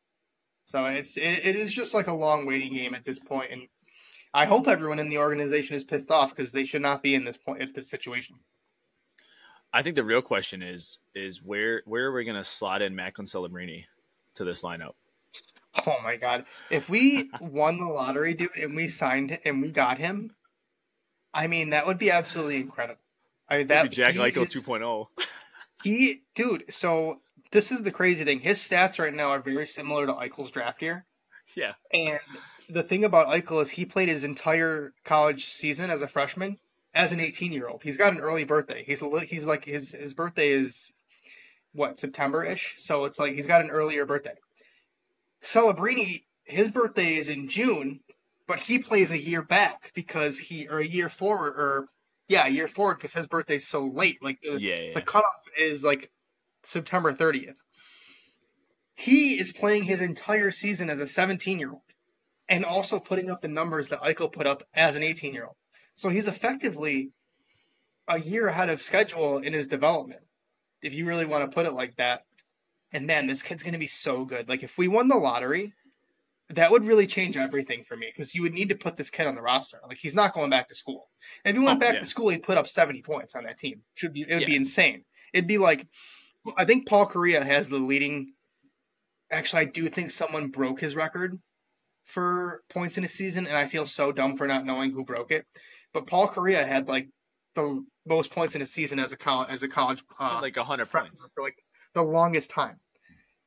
[0.65, 3.67] So it's it, it is just like a long waiting game at this point, and
[4.33, 7.23] I hope everyone in the organization is pissed off because they should not be in
[7.23, 8.35] this point, in this situation.
[9.71, 12.95] I think the real question is is where where are we going to slot in
[12.95, 13.85] Macklin Celebrini
[14.35, 14.93] to this lineup?
[15.85, 16.45] Oh my god!
[16.69, 20.35] If we won the lottery, dude, and we signed and we got him,
[21.33, 23.01] I mean that would be absolutely incredible.
[23.49, 25.07] I mean, that Maybe Jack he Eichel is- 2.0.
[25.83, 26.73] He, dude.
[26.73, 27.19] So
[27.51, 28.39] this is the crazy thing.
[28.39, 31.05] His stats right now are very similar to Eichel's draft year.
[31.55, 31.73] yeah.
[31.93, 32.19] And
[32.69, 36.57] the thing about Eichel is he played his entire college season as a freshman
[36.95, 37.83] as an 18 year old.
[37.83, 38.83] He's got an early birthday.
[38.83, 40.91] He's a li- he's like his his birthday is
[41.73, 42.75] what September ish.
[42.79, 44.33] So it's like he's got an earlier birthday.
[45.43, 47.99] Celebrini, his birthday is in June,
[48.47, 51.89] but he plays a year back because he or a year forward or
[52.27, 54.23] yeah, year forward because his birthday's so late.
[54.23, 54.93] Like the, Yeah, yeah.
[54.95, 56.11] the cutoff is like
[56.63, 57.55] September 30th.
[58.95, 61.81] He is playing his entire season as a 17 year old
[62.47, 65.55] and also putting up the numbers that Eichel put up as an 18 year old.
[65.95, 67.11] So he's effectively
[68.07, 70.21] a year ahead of schedule in his development,
[70.81, 72.23] if you really want to put it like that.
[72.91, 74.47] And man, this kid's going to be so good.
[74.47, 75.73] Like, if we won the lottery,
[76.49, 79.25] that would really change everything for me because you would need to put this kid
[79.27, 79.79] on the roster.
[79.87, 81.09] Like, he's not going back to school.
[81.43, 81.99] If he went Oh, back yeah.
[82.01, 83.81] to school, he'd put up 70 points on that team.
[83.95, 85.05] Should be, it would be insane.
[85.33, 85.87] It'd be like,
[86.55, 88.31] I think Paul Kariya has the leading.
[89.31, 91.35] Actually, I do think someone broke his record
[92.03, 95.31] for points in a season, and I feel so dumb for not knowing who broke
[95.31, 95.45] it.
[95.93, 97.09] But Paul Kariya had like
[97.55, 100.85] the most points in a season as a college as a college uh, like 100
[100.91, 101.25] points.
[101.33, 101.55] for like
[101.95, 102.79] the longest time.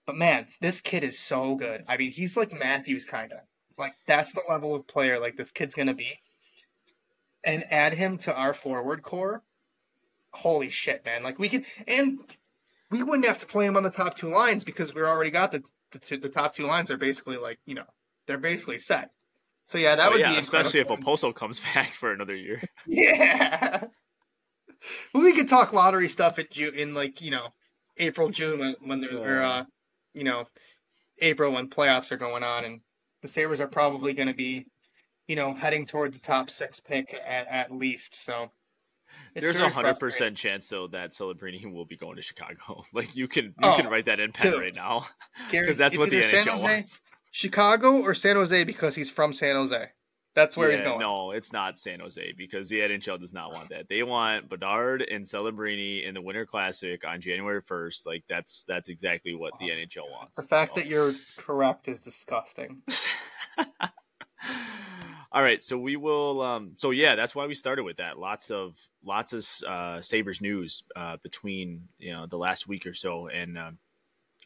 [0.09, 1.85] But man, this kid is so good.
[1.87, 3.41] I mean, he's like Matthews kind of.
[3.77, 6.19] Like that's the level of player like this kid's gonna be.
[7.45, 9.43] And add him to our forward core.
[10.31, 11.23] Holy shit, man!
[11.23, 12.21] Like we could, and
[12.91, 15.53] we wouldn't have to play him on the top two lines because we already got
[15.53, 17.85] the the, two, the top two lines are basically like you know
[18.27, 19.13] they're basically set.
[19.67, 20.89] So yeah, that would yeah, be especially if.
[20.89, 22.63] Okposo comes back for another year.
[22.87, 23.85] Yeah.
[25.13, 27.49] We could talk lottery stuff in June, in like you know,
[27.97, 29.65] April, June when when there's or uh,
[30.15, 30.47] you know,
[31.21, 32.81] April when playoffs are going on, and
[33.23, 34.67] the Sabres are probably going to be,
[35.27, 38.15] you know, heading towards the top six pick at, at least.
[38.15, 38.51] So
[39.35, 42.85] There's a hundred percent chance though that Celebrini will be going to Chicago.
[42.93, 44.61] Like you can you Oh, can write that in pen dude.
[44.61, 45.07] right now
[45.51, 47.01] because that's what the either San Jose, wants.
[47.31, 49.91] Chicago or San Jose because he's from San Jose.
[50.39, 51.01] That's where he's going.
[51.01, 53.89] No, it's not San Jose because the NHL does not want that.
[53.89, 58.07] They want Bedard and Celebrini in the Winter Classic on January 1st.
[58.07, 60.37] Like that's that's exactly what the NHL wants.
[60.37, 62.83] The fact So- that you're correct is disgusting.
[65.31, 66.41] All right, so we will.
[66.41, 68.19] Um, so yeah, that's why we started with that.
[68.19, 72.95] Lots of lots of uh, Sabres news uh, between you know the last week or
[72.95, 73.79] so, and um,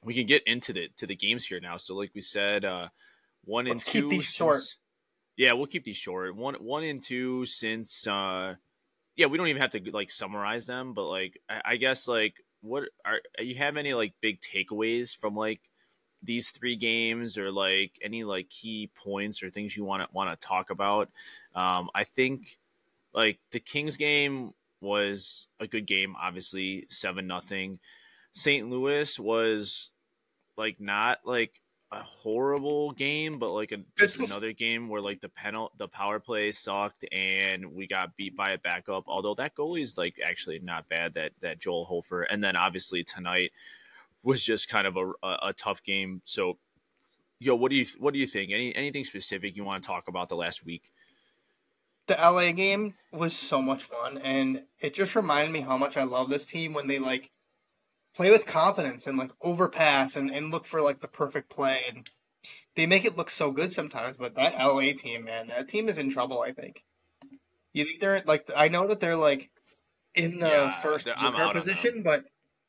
[0.03, 1.76] we can get into the to the games here now.
[1.76, 2.88] So like we said, uh,
[3.45, 4.09] one Let's and keep two.
[4.09, 4.62] these short.
[5.37, 6.37] Yeah, we'll keep these short.
[6.37, 8.07] One one and two since.
[8.07, 8.55] Uh,
[9.16, 12.35] yeah, we don't even have to like summarize them, but like I, I guess like
[12.62, 15.61] what are you have any like big takeaways from like
[16.22, 20.30] these three games or like any like key points or things you want to want
[20.30, 21.11] to talk about
[21.55, 22.59] um i think
[23.12, 27.78] like the kings game was a good game obviously seven nothing
[28.30, 29.91] st louis was
[30.57, 31.61] like not like
[31.93, 36.18] a horrible game but like a, just- another game where like the penal the power
[36.18, 40.59] play sucked and we got beat by a backup although that goalie is like actually
[40.61, 43.53] not bad that that joel hofer and then obviously tonight
[44.22, 46.22] was just kind of a, a, a tough game.
[46.24, 46.59] So,
[47.38, 48.53] yo, what do you what do you think?
[48.53, 50.90] Any anything specific you want to talk about the last week?
[52.09, 56.03] the LA game was so much fun, and it just reminded me how much I
[56.03, 57.30] love this team when they like
[58.15, 62.09] play with confidence and like overpass and, and look for like the perfect play, and
[62.77, 64.17] they make it look so good sometimes.
[64.17, 66.43] But that LA team, man, that team is in trouble.
[66.43, 66.83] I think.
[67.73, 68.51] You think they're like?
[68.55, 69.51] I know that they're like
[70.15, 72.25] in the Yeah, first they're- I'm winger out on position, but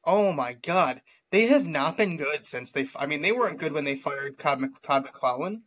[0.06, 2.88] oh my god, they have not been good since they.
[2.96, 5.64] I mean, they weren't good when they fired Todd, Mc, Todd McLellan,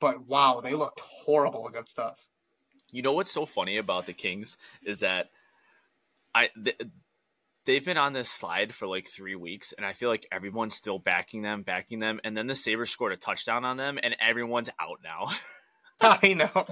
[0.00, 2.28] but wow, they looked horrible against us.
[2.92, 5.30] You know what's so funny about the Kings is that
[6.34, 6.80] I th-
[7.66, 10.98] they've been on this slide for like three weeks, and I feel like everyone's still
[10.98, 14.70] backing them, backing them, and then the Sabres scored a touchdown on them, and everyone's
[14.80, 15.28] out now.
[16.00, 16.66] I know.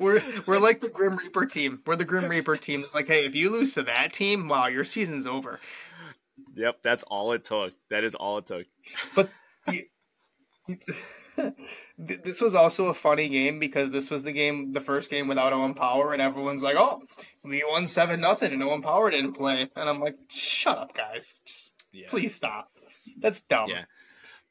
[0.00, 1.82] We're we're like the Grim Reaper team.
[1.86, 2.80] We're the Grim Reaper team.
[2.80, 5.60] It's like, hey, if you lose to that team, wow, your season's over.
[6.54, 7.74] yep, that's all it took.
[7.90, 9.28] That is all it took.
[11.98, 15.52] this was also a funny game because this was the game, the first game without
[15.52, 17.02] Owen Power, and everyone's like, oh,
[17.42, 21.40] we won seven nothing, and Owen Power didn't play, and I'm like, shut up, guys,
[21.44, 22.06] just Yeah.
[22.08, 22.70] please stop.
[23.18, 23.68] That's dumb.
[23.70, 23.84] Yeah.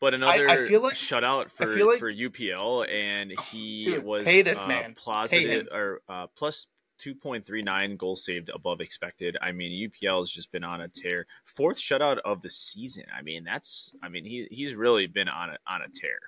[0.01, 4.41] But another I feel like- shutout for like- for UPL, and he dude, was pay
[4.41, 4.93] this uh, man.
[4.93, 6.67] Positive or uh, plus
[6.97, 9.38] two point three nine goals saved above expected.
[9.41, 11.27] I mean, UPL has just been on a tear.
[11.45, 13.05] Fourth shutout of the season.
[13.17, 13.95] I mean, that's.
[14.03, 16.19] I mean, he he's really been on a on a tear.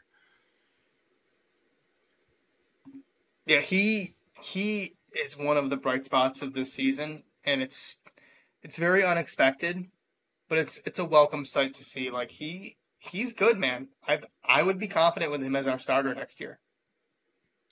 [3.48, 7.98] Yeah, he he is one of the bright spots of this season, and it's
[8.62, 9.86] it's very unexpected,
[10.50, 12.10] but it's it's a welcome sight to see.
[12.10, 13.88] Like he he's good, man.
[14.06, 16.60] I I would be confident with him as our starter next year.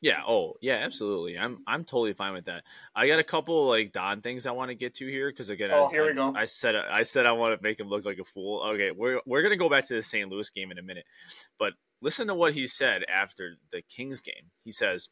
[0.01, 0.21] Yeah.
[0.28, 0.76] Oh, yeah.
[0.76, 1.38] Absolutely.
[1.38, 2.63] I'm I'm totally fine with that.
[2.95, 5.71] I got a couple like Don things I want to get to here because again,
[5.73, 6.34] Oh, I, here we go.
[6.36, 8.61] I said I said I want to make him look like a fool.
[8.76, 10.30] Okay, we're we're gonna go back to the St.
[10.30, 11.05] Louis game in a minute,
[11.59, 14.51] but listen to what he said after the Kings game.
[14.63, 15.09] He says.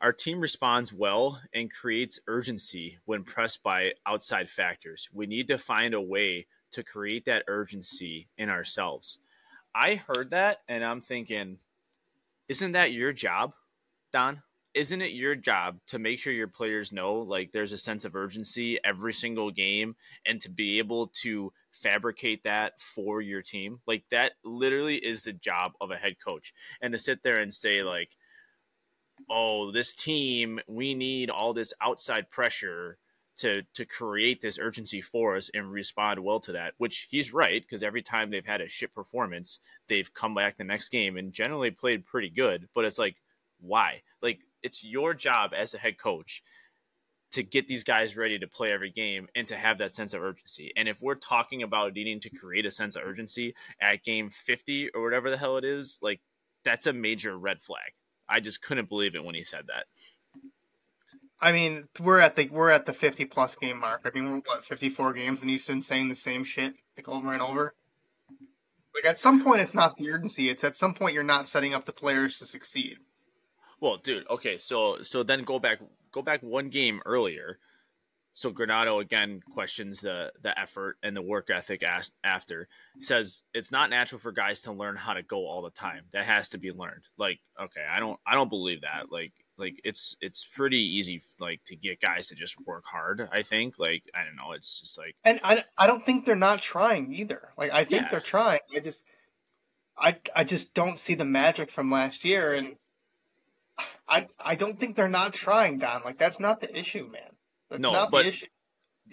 [0.00, 5.08] Our team responds well and creates urgency when pressed by outside factors.
[5.12, 9.18] We need to find a way to create that urgency in ourselves.
[9.74, 11.58] I heard that and I'm thinking,
[12.48, 13.54] isn't that your job?
[14.12, 14.42] Don,
[14.72, 18.14] isn't it your job to make sure your players know like there's a sense of
[18.14, 23.80] urgency every single game and to be able to fabricate that for your team?
[23.84, 26.54] Like that literally is the job of a head coach.
[26.80, 28.16] And to sit there and say like
[29.30, 32.98] oh, this team, we need all this outside pressure
[33.38, 36.74] to to create this urgency for us and respond well to that.
[36.78, 40.64] Which he's right because every time they've had a shit performance, they've come back the
[40.64, 42.68] next game and generally played pretty good.
[42.74, 43.16] But it's like,
[43.60, 44.02] why?
[44.20, 46.42] Like it's your job as a head coach
[47.30, 50.22] to get these guys ready to play every game and to have that sense of
[50.22, 50.72] urgency.
[50.76, 54.90] And if we're talking about needing to create a sense of urgency at game 50
[54.94, 56.20] or whatever the hell it is, like
[56.64, 57.92] that's a major red flag.
[58.28, 59.86] I just couldn't believe it when he said that.
[61.40, 64.02] I mean, we're at the we're at the 50 plus game mark.
[64.04, 67.32] I mean, we're what 54 games, and he's been saying the same shit like over
[67.32, 67.74] and over.
[68.94, 70.48] Like at some point, it's not the urgency.
[70.48, 72.98] It's at some point you're not setting up the players to succeed.
[73.80, 75.78] Well, dude, okay, so so then go back
[76.10, 77.58] go back one game earlier.
[78.38, 82.68] So Granato again questions the the effort and the work ethic as, after.
[83.00, 86.04] Says it's not natural for guys to learn how to go all the time.
[86.12, 87.02] That has to be learned.
[87.16, 89.10] Like, okay, I don't I don't believe that.
[89.10, 93.42] Like like it's it's pretty easy like to get guys to just work hard, I
[93.42, 93.76] think.
[93.80, 97.12] Like, I don't know, it's just like And I, I don't think they're not trying
[97.12, 97.48] either.
[97.56, 98.08] Like I think Yeah.
[98.08, 98.60] they're trying.
[98.72, 99.02] I just
[99.98, 102.76] I I just don't see the magic from last year, and
[104.08, 106.02] I I don't think they're not trying, Don.
[106.04, 107.32] Like that's not the issue, man.
[107.70, 108.48] That's No, but- the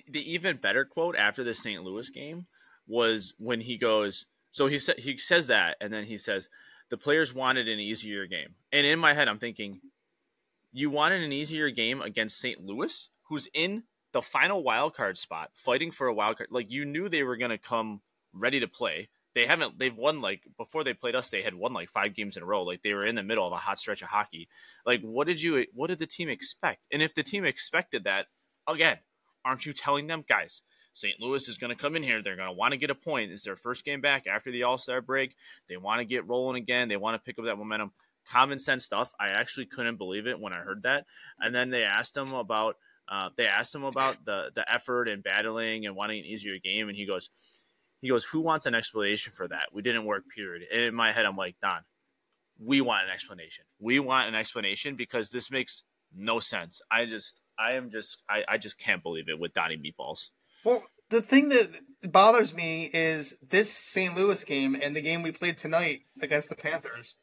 [0.10, 1.82] the even better quote after the St.
[1.84, 2.48] Louis game
[2.88, 4.28] was when he goes.
[4.52, 6.50] So he said he says that, and then he says
[6.90, 8.56] the players wanted an easier game.
[8.72, 9.80] And in my head, I'm thinking,
[10.74, 12.62] you wanted an easier game against St.
[12.64, 16.50] Louis, who's in the final wild card spot, fighting for a wild card.
[16.52, 18.02] Like you knew they were going to come
[18.34, 19.10] ready to play.
[19.34, 19.78] They haven't.
[19.80, 21.30] They've won like before they played us.
[21.30, 22.64] They had won like five games in a row.
[22.64, 24.48] Like they were in the middle of a hot stretch of hockey.
[24.86, 25.66] Like what did you?
[25.74, 26.82] What did the team expect?
[26.92, 28.28] And if the team expected that,
[28.68, 28.98] again,
[29.44, 30.62] aren't you telling them, guys?
[30.94, 31.20] St.
[31.20, 32.22] Louis is going to come in here.
[32.22, 33.32] They're going to want to get a point.
[33.32, 35.36] It's their first game back after the All Star break.
[35.68, 36.88] They want to get rolling again.
[36.88, 37.92] They want to pick up that momentum.
[38.28, 39.12] Common sense stuff.
[39.20, 41.06] I actually couldn't believe it when I heard that.
[41.40, 42.78] And then they asked him about.
[43.08, 46.90] Uh, they asked him about the the effort and battling and wanting an easier game,
[46.90, 47.30] and he goes,
[48.02, 49.68] he goes, "Who wants an explanation for that?
[49.74, 50.24] We didn't work.
[50.34, 51.82] Period." And in my head, I'm like, Don,
[52.60, 53.66] we want an explanation.
[53.80, 55.84] We want an explanation because this makes
[56.16, 56.82] no sense.
[56.92, 60.30] I just, I am just, I, I just can't believe it with Donnie Meatballs.
[60.64, 61.70] Well, the thing that
[62.04, 64.16] bothers me is this St.
[64.16, 67.16] Louis game and the game we played tonight against the Panthers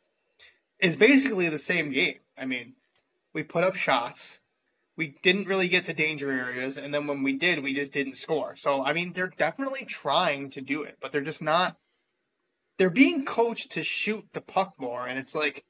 [0.78, 2.18] is basically the same game.
[2.36, 2.74] I mean,
[3.32, 4.38] we put up shots.
[4.97, 8.16] We didn't really get to danger areas, and then when we did, we just didn't
[8.16, 8.57] score.
[8.57, 11.76] So, I mean, they're definitely trying to do it, but they're just not.
[12.76, 15.64] They're being coached to shoot the puck more, and it's like,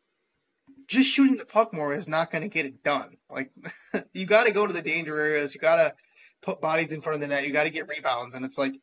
[0.86, 3.16] just shooting the puck more is not going to get it done.
[3.30, 3.50] Like,
[4.12, 5.54] you got to go to the danger areas.
[5.54, 5.94] You got to
[6.40, 7.46] put bodies in front of the net.
[7.46, 8.74] You got to get rebounds, and it's like,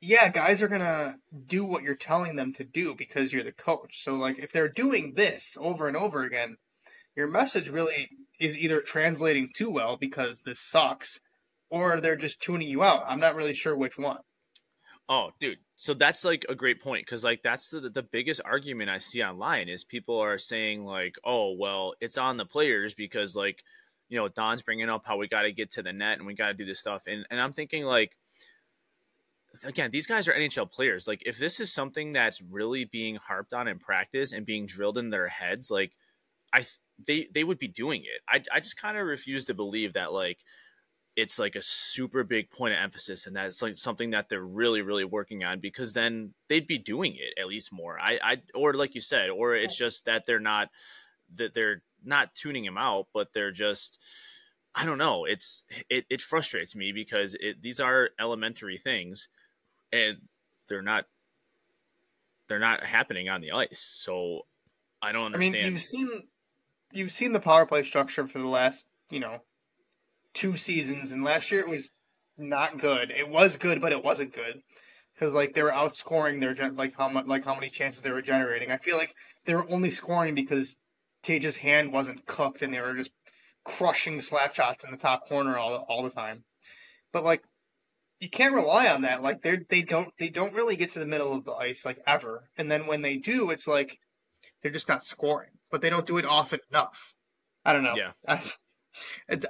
[0.00, 4.02] yeah, guys are gonna do what you're telling them to do because you're the coach.
[4.02, 6.56] So like, if they're doing this over and over again,
[7.16, 11.18] your message really is either translating too well because this sucks,
[11.68, 13.02] or they're just tuning you out.
[13.08, 14.18] I'm not really sure which one.
[15.08, 15.58] Oh, dude.
[15.74, 19.22] So that's like a great point because like that's the the biggest argument I see
[19.22, 23.62] online is people are saying like, oh, well, it's on the players because like,
[24.10, 26.34] you know, Don's bringing up how we got to get to the net and we
[26.34, 28.16] got to do this stuff, and and I'm thinking like,
[29.64, 31.06] again, these guys are NHL players.
[31.08, 34.98] Like, if this is something that's really being harped on in practice and being drilled
[34.98, 35.92] in their heads, like,
[36.52, 36.66] I
[37.06, 38.20] they they would be doing it.
[38.28, 40.38] I I just kind of refuse to believe that like
[41.18, 44.82] it's like a super big point of emphasis and that's like something that they're really
[44.82, 47.98] really working on because then they'd be doing it at least more.
[48.00, 50.70] I i or like you said or it's just that they're not
[51.34, 53.98] that they're not tuning him out but they're just
[54.76, 59.28] i don't know it's it, it frustrates me because it, these are elementary things
[59.92, 60.18] and
[60.68, 61.06] they're not
[62.46, 64.42] they're not happening on the ice so
[65.02, 66.08] i don't understand I mean, you've seen
[66.92, 69.42] you've seen the power play structure for the last, you know,
[70.38, 71.90] two seasons, and last year it was
[72.36, 73.10] not good.
[73.10, 74.62] It was good, but it wasn't good
[75.14, 78.12] because like they were outscoring their gen- like how much like how many chances they
[78.12, 78.70] were generating.
[78.70, 79.14] I feel like
[79.44, 80.76] they were only scoring because
[81.24, 83.10] Tage's hand wasn't cooked, and they were just
[83.64, 86.44] crushing slap shots in the top corner all all the time.
[87.12, 87.42] But like
[88.20, 89.22] you can't rely on that.
[89.22, 91.98] Like they they don't they don't really get to the middle of the ice like
[92.06, 92.48] ever.
[92.56, 93.98] And then when they do, it's like
[94.62, 95.50] they're just not scoring.
[95.72, 97.12] But they don't do it often enough.
[97.64, 97.96] I don't know.
[97.96, 98.12] Yeah.
[98.28, 98.40] I,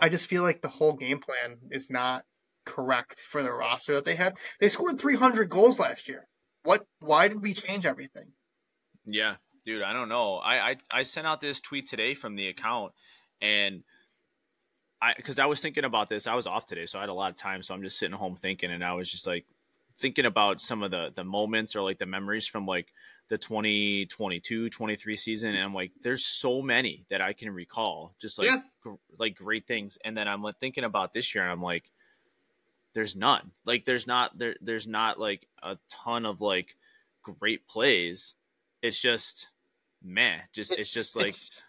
[0.00, 2.24] I just feel like the whole game plan is not
[2.64, 4.34] correct for the roster that they have.
[4.60, 6.26] They scored 300 goals last year.
[6.64, 6.84] What?
[7.00, 8.32] Why did we change everything?
[9.06, 10.36] Yeah, dude, I don't know.
[10.36, 12.92] I I, I sent out this tweet today from the account,
[13.40, 13.82] and
[15.00, 16.26] I because I was thinking about this.
[16.26, 17.62] I was off today, so I had a lot of time.
[17.62, 19.46] So I'm just sitting home thinking, and I was just like
[19.98, 22.92] thinking about some of the the moments or like the memories from like
[23.28, 28.38] the 2022 23 season and i'm like there's so many that i can recall just
[28.38, 28.62] like Yeah.
[28.80, 29.98] gr- like great things.
[30.04, 31.90] And then i'm like thinking about this year and i'm like
[32.94, 33.52] there's none.
[33.64, 36.76] Like there's not there there's not like a ton of like
[37.22, 38.34] great plays.
[38.82, 39.48] It's just
[40.02, 40.38] meh.
[40.52, 41.62] Just it's, just like it's,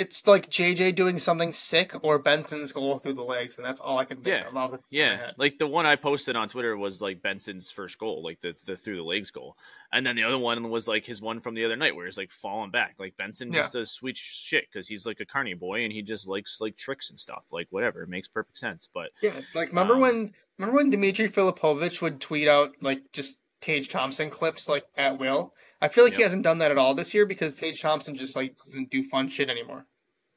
[0.00, 3.98] it's like JJ doing something sick or Benson's goal through the legs, and that's all
[3.98, 4.48] I can think Yeah.
[4.48, 4.56] of.
[4.56, 7.20] off the top of my Yeah, like the one I posted on Twitter was like
[7.22, 9.56] Benson's first goal, like the, the through the legs goal,
[9.92, 12.16] and then the other one was like his one from the other night where he's
[12.16, 12.94] like falling back.
[12.98, 16.26] Like Benson just does sweet shit because he's like a carny boy and he just
[16.26, 17.44] likes like tricks and stuff.
[17.52, 18.88] Like whatever, it makes perfect sense.
[18.92, 23.36] But Yeah, like remember Um, when remember when Dimitri Filipovic would tweet out like just
[23.60, 25.54] Tage Thompson clips like at will?
[25.82, 28.36] I feel like he hasn't done that at all this year because Tage Thompson just
[28.36, 29.86] like doesn't do fun shit anymore.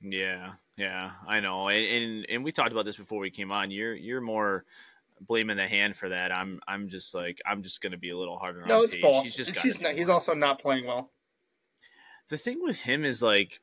[0.04, 3.72] Yeah, yeah, I know, and, and and we talked about this before we came on.
[3.72, 4.66] You're you're more
[5.22, 6.32] blaming the hand for that.
[6.32, 9.02] I'm I'm just like I'm just gonna be a little harder No, on it's Tage.
[9.02, 9.24] both.
[9.24, 11.10] He's just It's gotta just do not, he's also not playing well.
[12.30, 13.62] the thing with him is like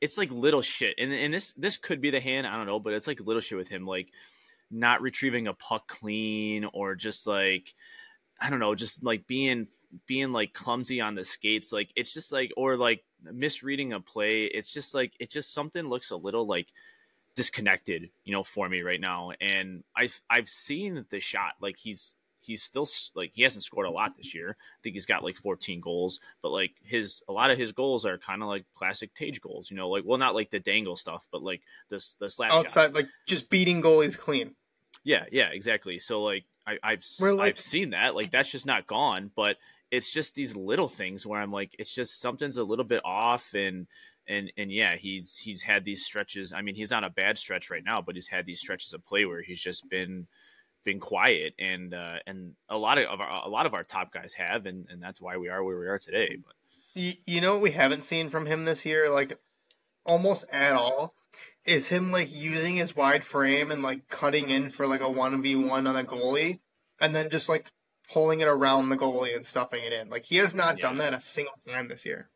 [0.00, 2.80] it's like little shit and, and this this could be the hand i don't know
[2.80, 4.10] but it's like little shit with him like
[4.70, 7.74] not retrieving a puck clean or just like
[8.42, 9.66] i don't know just like being
[10.06, 14.44] being like clumsy on the skates like it's just like or like misreading a play
[14.44, 16.68] it's just like it just something looks a little like
[17.34, 22.16] disconnected you know for me right now and i've i've seen the shot like he's
[22.42, 25.36] he's still like he hasn't scored a lot this year I think he's got like
[25.36, 29.14] 14 goals, but like his a lot of his goals are kind of like classic
[29.14, 32.16] Tage goals, you know, like well not like the dangle stuff, but like the s-
[32.18, 32.92] the slap oh, shots.
[32.92, 34.54] Like just beating goalies clean.
[35.04, 35.98] Yeah, yeah, exactly.
[35.98, 37.04] So like I, I've
[37.34, 39.56] like- I've seen that like that's just not gone, but
[39.90, 43.52] it's just these little things where I'm like it's just something's a little bit off
[43.54, 43.86] and
[44.28, 46.52] and and yeah he's he's had these stretches.
[46.52, 49.04] I mean he's on a bad stretch right now, but he's had these stretches of
[49.04, 50.26] play where he's just been
[50.84, 54.32] been quiet and uh, and a lot of our, a lot of our top guys
[54.34, 56.36] have and and that's why we are where we are today.
[56.44, 56.54] But
[56.94, 59.38] You, you know what we haven't seen from him this year, like
[60.04, 61.14] almost at all,
[61.64, 65.40] is him like using his wide frame and like cutting in for like a one
[65.42, 66.60] v one on a goalie,
[67.00, 67.70] and then just like
[68.12, 70.08] pulling it around the goalie and stuffing it in.
[70.10, 72.28] Like he has not done that a single time this year.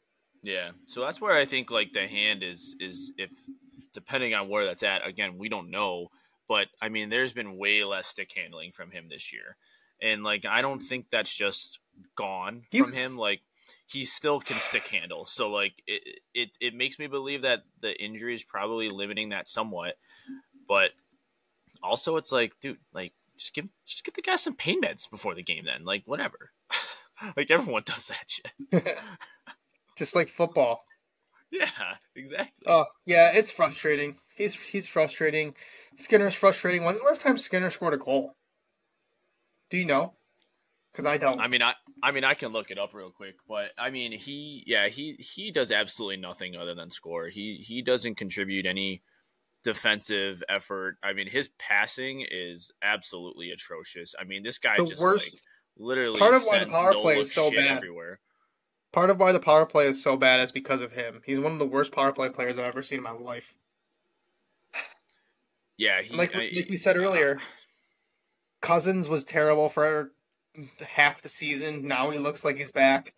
[0.43, 3.31] Yeah, so that's where I think like the hand is is if
[3.93, 5.07] depending on where that's at.
[5.07, 6.09] Again, we don't know,
[6.49, 9.57] but I mean, there's been way less stick handling from him this year,
[10.01, 11.81] and like I don't think that's just
[12.15, 13.17] gone He from was- him.
[13.17, 13.41] Like
[13.87, 17.93] he still can stick handle, so like it it it makes me believe that the
[18.03, 19.95] injury is probably limiting that somewhat,
[20.69, 20.91] but
[21.83, 25.35] also it's like, dude, like just give just get the guy some pain meds before
[25.35, 26.51] the game, then like whatever.
[27.37, 28.99] like everyone does that shit.
[29.97, 30.85] just like football.
[31.51, 31.69] Yeah,
[32.17, 32.67] exactly.
[32.67, 34.19] Oh yeah, it's frustrating.
[34.37, 35.55] He's he's frustrating.
[35.97, 36.85] Skinner's frustrating.
[36.85, 38.35] When's the last time Skinner scored a goal?
[39.71, 40.15] Do you know?
[40.97, 41.39] Because I don't.
[41.39, 44.13] I mean, I I mean, I can look it up real quick, but I mean,
[44.13, 47.29] he yeah he he does absolutely nothing other than score.
[47.29, 49.03] He he doesn't contribute any
[49.63, 50.97] defensive effort.
[51.03, 54.15] I mean, his passing is absolutely atrocious.
[54.19, 55.43] I mean, this guy The just worst- like
[55.77, 57.77] literally part of why the power play is so bad.
[57.77, 58.19] everywhere.
[58.93, 61.21] Part of why the power play is so bad is because of him.
[61.27, 63.55] He's one of the worst power play players I've ever seen in my life.
[65.77, 67.39] Yeah, he Like I- like we said earlier,
[68.63, 70.13] Cozens was terrible for
[70.87, 71.87] half the season.
[71.87, 73.15] Now he looks like he's back.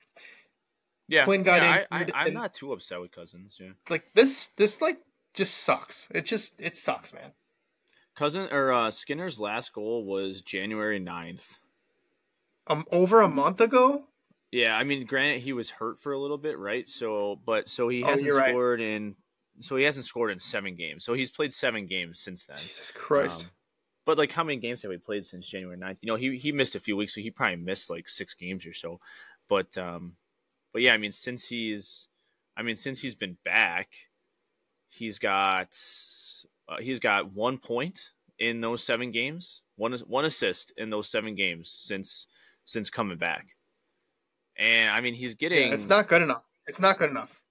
[1.08, 3.58] yeah, Quinn got yeah, I, injured I, I'm and- not too upset with Cozens.
[3.60, 4.98] Yeah, Like this this like
[5.34, 6.08] just sucks.
[6.14, 7.32] It just it sucks, man.
[8.16, 11.58] Cousin or uh, Skinner's last goal was January 9th.
[12.66, 14.04] Um, over a month ago.
[14.50, 16.88] Yeah, I mean, granted, he was hurt for a little bit, right?
[16.90, 18.50] So, but so he Oh, hasn't right.
[18.50, 19.14] scored in,
[19.60, 21.04] so he hasn't scored in seven games.
[21.04, 22.56] So he's played seven games since then.
[22.56, 23.44] Jesus Christ.
[23.44, 23.50] Um,
[24.08, 25.98] but like, how many games have we played since January 9th?
[26.00, 28.64] You know, he he missed a few weeks, so he probably missed like six games
[28.64, 29.00] or so.
[29.50, 30.16] But um,
[30.72, 32.08] but yeah, I mean, since he's,
[32.56, 33.90] I mean, since he's been back,
[34.88, 35.78] he's got
[36.70, 41.34] uh, he's got one point in those seven games, one one assist in those seven
[41.34, 42.28] games since
[42.64, 43.48] since coming back.
[44.56, 45.68] And I mean, he's getting.
[45.68, 46.46] yeah, it's not good enough.
[46.66, 47.42] It's not good enough.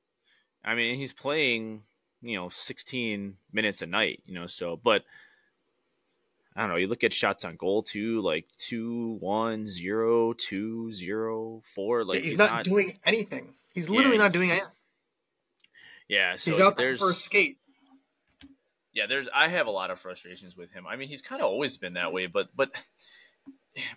[0.65, 1.83] I mean, he's playing,
[2.23, 5.03] you know, 16 minutes a night, you know, so, but
[6.57, 6.75] I don't know.
[6.77, 12.03] You look at shots on goal too, like two, one, zero, two, zero, four.
[12.03, 13.53] Like Yeah, he's, not, doing anything.
[13.75, 14.67] He's Yeah, literally not doing anything.
[16.07, 17.59] Yeah, so He's out there there's, for a skate.
[18.91, 20.87] yeah, there's, I have a lot of frustrations with him.
[20.87, 22.71] I mean, he's kind of always been that way, but, but,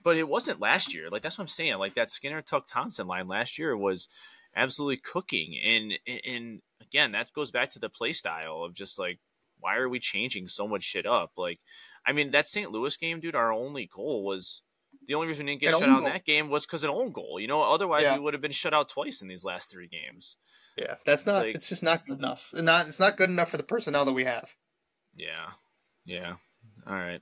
[0.03, 1.09] but it wasn't last year.
[1.09, 1.79] Like that's what I'm saying.
[1.79, 4.09] Like that Skinner Tuch Thompson line last year was
[4.55, 9.19] absolutely cooking, and and again, that goes back to the play style of just like
[9.61, 11.33] why are we changing so much shit up?
[11.37, 11.61] Like,
[12.07, 12.71] I mean, that St.
[12.71, 14.63] Louis game, dude, our only goal was
[15.07, 16.91] the only reason we didn't get An shut out in that game was because an
[16.91, 17.39] own goal.
[17.41, 18.17] You know, otherwise Yeah.
[18.17, 20.37] we would have been shut out twice in these last three games.
[20.77, 21.39] Yeah, that's It's not.
[21.45, 22.53] like- it's just not good enough.
[22.53, 22.89] Not.
[22.89, 24.55] It's not good enough for the personnel that we have.
[25.15, 25.51] Yeah,
[26.05, 26.37] yeah.
[26.87, 27.21] All right.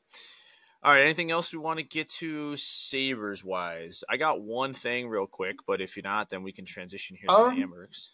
[0.83, 1.03] All right.
[1.03, 4.05] Anything else we want to get to Sabres wise?
[4.09, 7.27] I got one thing real quick, but if you're not, then we can transition here
[7.29, 8.11] to Um, the Amerks.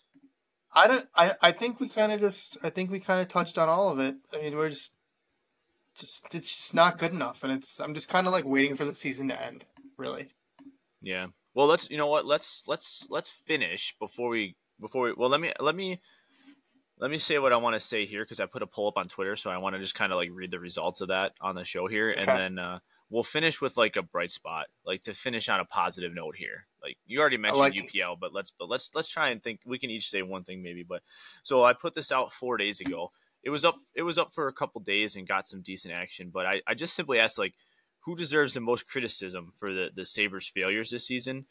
[0.72, 1.08] I don't.
[1.14, 1.34] I.
[1.40, 2.56] I think we kind of just.
[2.62, 4.16] I think we kind of touched on all of it.
[4.32, 4.92] I mean, we're just.
[5.96, 6.34] Just.
[6.34, 7.80] It's just not good enough, and it's.
[7.80, 9.64] I'm just kind of like waiting for the season to end.
[9.96, 10.28] Really.
[11.02, 11.26] Yeah.
[11.54, 11.90] Well, let's.
[11.90, 12.26] You know what?
[12.26, 15.14] Let's let's let's finish before we before we.
[15.16, 16.00] Well, let me let me
[16.98, 18.96] let me say what I want to say here because I put a poll up
[18.96, 21.32] on Twitter, so I want to just kind of like read the results of that
[21.40, 22.78] on the show here, and then uh,
[23.10, 26.66] we'll finish with like a bright spot, like to finish on a positive note here.
[26.82, 27.92] Like you already mentioned like it.
[27.92, 29.60] UPL, but let's but let's let's try and think.
[29.66, 31.02] We can each say one thing maybe, but
[31.42, 33.10] so I put this out four days ago.
[33.44, 33.76] It was up.
[33.94, 36.74] It was up for a couple days and got some decent action, but I I
[36.74, 37.54] just simply asked like
[38.00, 41.46] who deserves the most criticism for the the Sabres failures this season.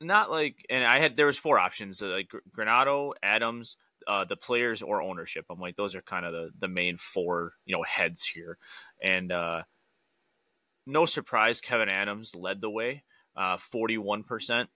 [0.00, 3.76] Not like, and I had there was four options uh, like Gr- Granato, Adams,
[4.06, 5.46] uh, the players, or ownership.
[5.50, 8.58] I'm like those are kind of the the main four you know heads here,
[9.02, 9.62] and uh,
[10.86, 13.04] no surprise, Kevyn Adams led the way,
[13.58, 14.68] forty one percent,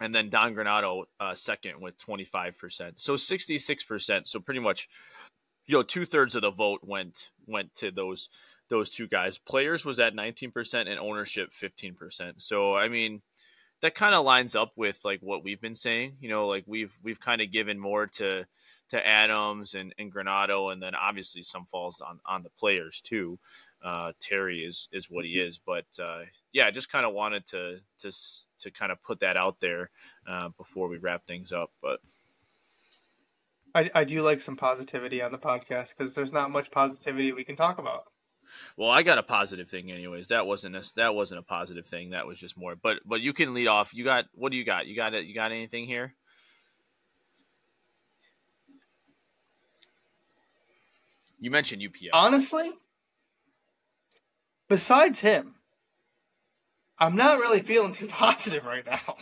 [0.00, 3.00] and then Don Granato uh, second with twenty five percent.
[3.00, 4.28] So sixty six percent.
[4.28, 4.88] So pretty much,
[5.66, 8.28] you know, two thirds of the vote went went to those
[8.68, 9.38] those two guys.
[9.38, 12.34] Players was at 19% and ownership 15%.
[12.38, 13.22] So I mean,
[13.80, 16.16] that kind of lines up with like what we've been saying.
[16.20, 18.46] You know, like we've we've kind of given more to
[18.88, 23.38] to Adams and, and Granato, and then obviously some falls on on the players too.
[23.82, 26.20] Uh, Terry is is what he is, but uh,
[26.52, 28.12] yeah, I just kind of wanted to to
[28.60, 29.90] to kind of put that out there
[30.26, 31.70] uh, before we wrap things up.
[31.82, 32.00] But
[33.74, 33.90] I.
[33.94, 37.56] I do like some positivity on the podcast because there's not much positivity we can
[37.56, 38.04] talk about.
[38.76, 40.28] Well, I got a positive thing, anyways.
[40.28, 42.10] That wasn't a, that wasn't a positive thing.
[42.10, 42.76] That was just more.
[42.76, 43.94] But but you can lead off.
[43.94, 44.86] You got what do you got?
[44.86, 45.24] You got it.
[45.24, 46.14] You got anything here?
[51.40, 52.10] You mentioned UPL.
[52.12, 52.70] Honestly,
[54.68, 55.54] besides him,
[56.98, 59.16] I'm not really feeling too positive right now.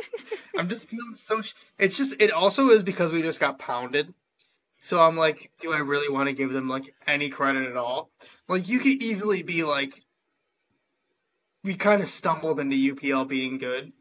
[0.56, 1.42] I'm just feeling so.
[1.42, 2.14] Sh- it's just.
[2.20, 4.12] It also is because we just got pounded.
[4.80, 8.10] So I'm like, do I really want to give them like any credit at all?
[8.48, 10.02] Like you could easily be like,
[11.62, 13.92] we kind of stumbled into UPL being good,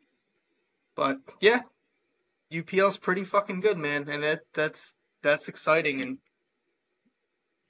[0.95, 1.61] but yeah,
[2.51, 6.17] UPL's pretty fucking good, man, and that that's that's exciting and.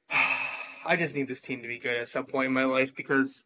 [0.84, 3.44] I just need this team to be good at some point in my life because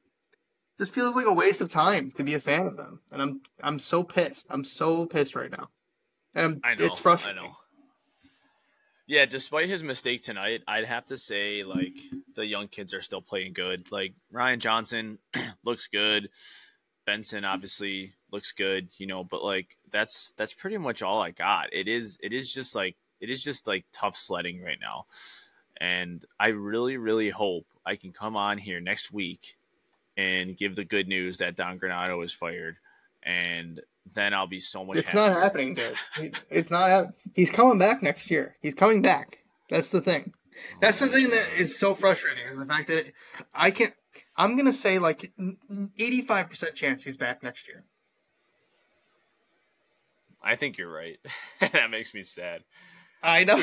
[0.78, 3.42] just feels like a waste of time to be a fan of them, and I'm
[3.62, 4.48] I'm so pissed.
[4.50, 5.70] I'm so pissed right now,
[6.34, 6.86] and I'm, know.
[6.86, 7.42] it's frustrating.
[7.42, 7.54] I know.
[9.08, 11.98] Yeah, despite his mistake tonight, I'd have to say like
[12.36, 13.92] the young kids are still playing good.
[13.92, 15.20] Like Ryan Johnson
[15.64, 16.30] looks good.
[17.06, 21.72] Benson obviously looks good, you know, but like that's that's pretty much all I got.
[21.72, 25.06] It is it is just like it is just like tough sledding right now.
[25.80, 29.56] And I really, really hope I can come on here next week
[30.18, 32.78] and give the good news that Don Granato is fired.
[33.24, 33.82] And
[34.14, 35.34] then I'll be so much It's happier.
[35.34, 36.36] not happening, dude.
[36.50, 36.90] It's not.
[36.90, 38.56] hap- He's coming back next year.
[38.62, 39.40] He's coming back.
[39.70, 40.34] That's the thing.
[40.80, 43.06] That's the thing that is so frustrating is the fact that
[43.54, 43.94] I can't.
[44.38, 45.34] I'm gonna say like
[45.98, 47.84] 85 percent chance he's back next year.
[50.42, 51.18] I think you're right.
[51.60, 52.62] that makes me sad.
[53.24, 53.58] I know.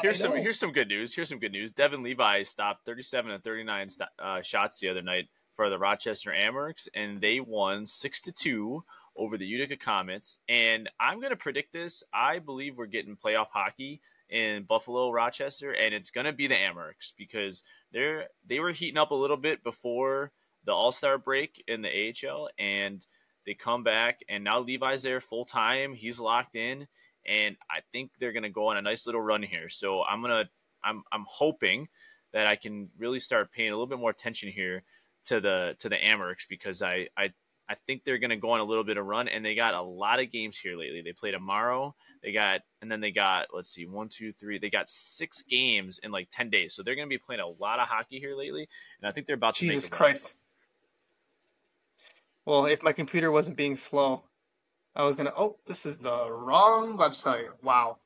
[0.00, 1.14] Here's I some here's some good news.
[1.14, 1.72] Here's some good news.
[1.72, 6.32] Devon Levi stopped 37 and 39 st- uh, shots the other night for the Rochester
[6.32, 8.84] Amerks, and they won six to two
[9.16, 10.38] over the Utica Comets.
[10.48, 12.02] And I'm gonna predict this.
[12.12, 14.00] I believe we're getting playoff hockey
[14.30, 17.62] in Buffalo, Rochester, and it's gonna be the Amerks because
[17.92, 20.32] they're they were heating up a little bit before
[20.64, 21.88] the All Star break in the
[22.28, 23.04] AHL, and
[23.44, 25.92] they come back, and now Levi's there full time.
[25.92, 26.86] He's locked in,
[27.26, 29.68] and I think they're gonna go on a nice little run here.
[29.68, 30.48] So I'm gonna
[30.82, 31.88] I'm I'm hoping
[32.32, 34.82] that I can really start paying a little bit more attention here
[35.26, 37.32] to the to the Amerks because I I
[37.68, 39.80] I think they're gonna go on a little bit of run, and they got a
[39.80, 41.00] lot of games here lately.
[41.02, 44.58] They played tomorrow, they got, and then they got let's see, one, two, three.
[44.58, 47.78] They got six games in like ten days, so they're gonna be playing a lot
[47.78, 48.68] of hockey here lately,
[49.00, 49.96] and I think they're about to Jesus a run.
[49.96, 50.36] Christ.
[52.44, 54.24] Well, if my computer wasn't being slow,
[54.96, 55.32] I was gonna.
[55.36, 57.48] Oh, this is the wrong website.
[57.62, 57.98] Wow.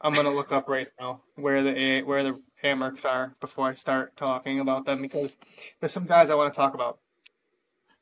[0.00, 4.16] I'm gonna look up right now where the where the Amerks are before I start
[4.16, 5.36] talking about them because
[5.80, 6.98] there's some guys I want to talk about.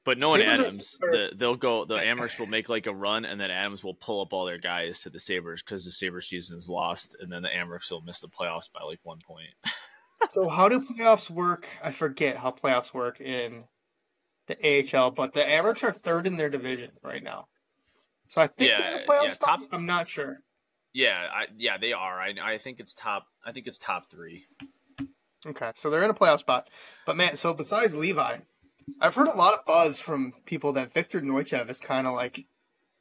[0.04, 1.84] But knowing Sabres Adams, are- the, they'll go.
[1.84, 4.58] The Amerks will make like a run, and then Adams will pull up all their
[4.58, 8.00] guys to the Sabres because the Saber season is lost, and then the Amerks will
[8.02, 9.50] miss the playoffs by like one point.
[10.30, 11.66] So how do playoffs work?
[11.82, 13.64] I forget how playoffs work in
[14.46, 14.56] the
[14.96, 17.48] AHL, but the Amerks are third in their division right now.
[18.28, 20.38] So I think Yeah, they're in a playoff yeah, top- I'm not sure.
[20.92, 22.20] Yeah, I, yeah, they are.
[22.20, 23.26] I, I think it's top.
[23.44, 24.44] I think it's top three.
[25.44, 26.68] Okay, so they're in a playoff spot.
[27.06, 28.36] But man, so besides Levi,
[29.00, 32.46] I've heard a lot of buzz from people that Viktor Neuchev is kind of like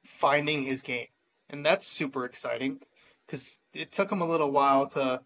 [0.06, 1.08] finding his game,
[1.50, 2.80] and that's super exciting
[3.26, 5.22] because it took him a little while to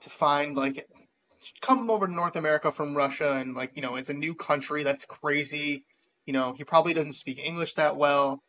[0.00, 0.88] to find like
[1.60, 4.84] come over to North America from Russia, and like you know it's a new country
[4.84, 5.84] that's crazy.
[6.24, 8.42] You know he probably doesn't speak English that well,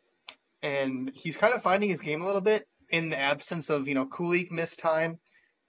[0.61, 3.95] and he's kind of finding his game a little bit in the absence of you
[3.95, 5.19] know Kulich missed time,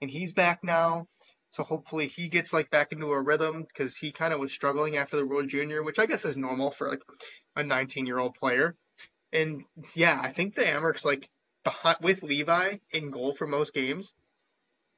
[0.01, 1.07] and he's back now.
[1.49, 4.97] So hopefully he gets like back into a rhythm because he kind of was struggling
[4.97, 7.01] after the World Junior, which I guess is normal for like
[7.55, 8.75] a 19 year old player.
[9.33, 9.63] And
[9.95, 11.29] yeah, I think the Amerks like
[11.63, 14.13] behind, with Levi in goal for most games,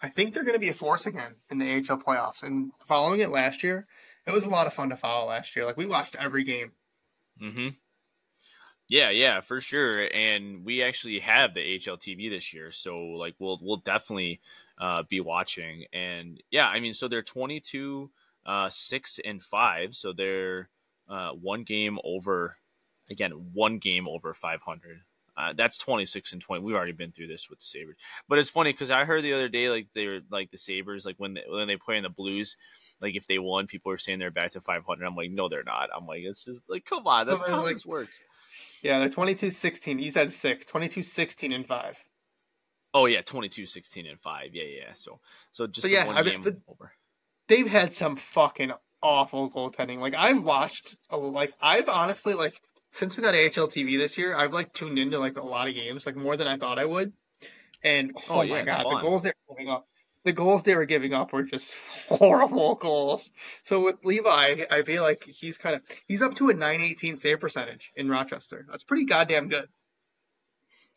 [0.02, 2.44] I think they're going to be a force again in the AHL playoffs.
[2.44, 3.88] And following it last year,
[4.28, 5.66] it was a lot of fun to follow last year.
[5.66, 6.72] Like we watched every game.
[7.42, 7.70] Mm-hmm.
[8.92, 10.10] Yeah, yeah, for sure.
[10.14, 14.42] And we actually have the HLTV this year, so like we'll we'll definitely
[14.78, 15.86] uh, be watching.
[15.94, 18.12] And yeah, I mean, so they're twenty two,
[18.46, 20.68] uh, six and five, so they're
[21.08, 22.58] uh, one game over.
[23.10, 25.00] Again, one game over five hundred.
[25.38, 26.62] Uh, that's 26 and 20.
[26.62, 27.96] We've already been through this with the Sabres.
[28.28, 31.16] But it's funny because I heard the other day, like, they're like the Sabres, like,
[31.18, 32.58] when they, when they play in the Blues,
[33.00, 35.04] like, if they won, people are saying they're back to 500.
[35.04, 35.90] I'm like, no, they're not.
[35.96, 37.26] I'm like, it's just like, come on.
[37.26, 38.12] That's how like- this works.
[38.82, 40.00] Yeah, they're 22 16.
[40.00, 40.66] You said six.
[40.66, 41.98] 22 16 and five.
[42.94, 44.54] Oh yeah, 22, 16, and five.
[44.54, 44.94] Yeah, yeah.
[44.94, 45.20] So,
[45.54, 46.92] so just yeah, one I mean, game the- over.
[47.48, 50.00] they've had some fucking awful goaltending.
[50.00, 52.60] Like I've watched, a- like I've honestly like
[52.92, 55.74] since we got AHL TV this year, I've like tuned into like a lot of
[55.76, 57.14] games, like more than I thought I would.
[57.84, 59.88] And oh, Oh, yeah, my god, the goals they're giving up,
[60.24, 61.74] the goals they were giving up were just
[62.10, 63.32] horrible goals.
[63.64, 67.40] So with Levi, I feel like he's kind of he's up to a 918 save
[67.40, 68.66] percentage in Rochester.
[68.70, 69.68] That's pretty goddamn good.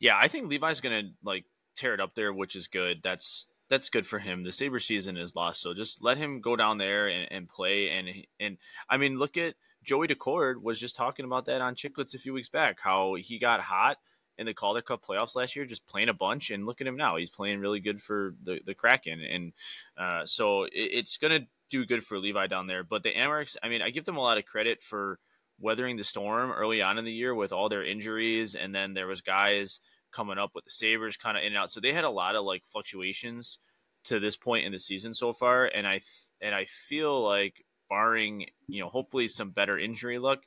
[0.00, 1.44] Yeah, I think Levi's gonna like
[1.74, 3.00] tear it up there, which is good.
[3.02, 4.44] That's that's good for him.
[4.44, 7.90] The Saber season is lost, so just let him go down there and, and play.
[7.90, 12.14] And and I mean, look at Joey Daccord was just talking about that on Chiclets
[12.14, 12.78] a few weeks back.
[12.80, 13.98] How he got hot
[14.38, 16.50] in the Calder Cup playoffs last year, just playing a bunch.
[16.50, 19.20] And look at him now; he's playing really good for the the Kraken.
[19.20, 19.52] And
[19.96, 21.40] uh, so it, it's gonna
[21.70, 22.84] do good for Levi down there.
[22.84, 25.18] But the Amerks, I mean, I give them a lot of credit for
[25.60, 29.06] weathering the storm early on in the year with all their injuries, and then there
[29.06, 29.80] was guys
[30.12, 31.70] coming up with the Sabres kind of in and out.
[31.70, 33.58] So they had a lot of like fluctuations
[34.04, 36.00] to this point in the season so far, and I
[36.40, 40.40] and I feel like barring you know hopefully some better injury luck,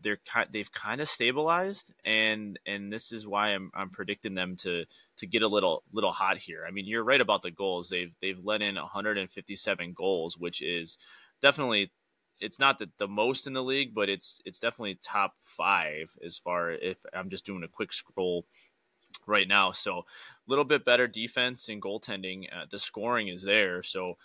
[0.00, 4.56] they're kind they've kind of stabilized, and and this is why I'm I'm predicting them
[4.56, 4.84] to
[5.18, 6.64] to get a little little hot here.
[6.66, 7.88] I mean, you're right about the goals.
[7.88, 10.98] They've they've let in 157 goals, which is
[11.40, 11.90] definitely
[12.40, 16.36] it's not the, the most in the league, but it's it's definitely top five as
[16.36, 18.44] far if I'm just doing a quick scroll
[19.26, 19.72] right now.
[19.72, 20.04] So a
[20.46, 22.44] little bit better defense and goaltending.
[22.52, 24.18] Uh, the scoring is there, so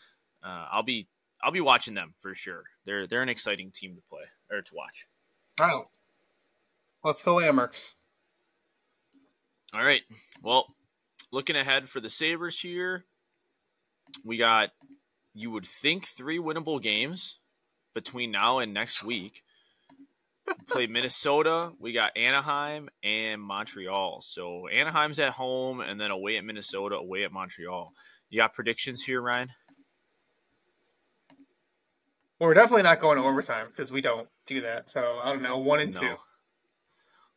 [0.43, 1.07] uh, I'll be
[1.43, 2.63] I'll be watching them for sure.
[2.85, 5.07] They're they're an exciting team to play or to watch.
[5.59, 5.85] All right,
[7.03, 7.93] let's go Amerks.
[9.73, 10.01] All right.
[10.43, 10.65] Well,
[11.31, 13.05] looking ahead for the Sabres here,
[14.25, 14.71] we got
[15.33, 17.37] you would think three winnable games
[17.93, 19.43] between now and next week.
[20.67, 21.71] play Minnesota.
[21.79, 24.21] We got Anaheim and Montreal.
[24.21, 27.93] So Anaheim's at home, and then away at Minnesota, away at Montreal.
[28.29, 29.49] You got predictions here, Ryan?
[32.41, 34.89] Well, we're definitely not going to overtime because we don't do that.
[34.89, 35.99] So I don't know, one and No.
[35.99, 36.15] two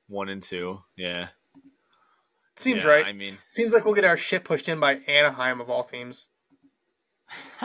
[0.09, 0.81] One and two.
[0.97, 1.28] Yeah.
[2.56, 3.05] seems Yeah, right.
[3.05, 6.28] I mean, Seems like we'll get our shit pushed in by Anaheim of all teams.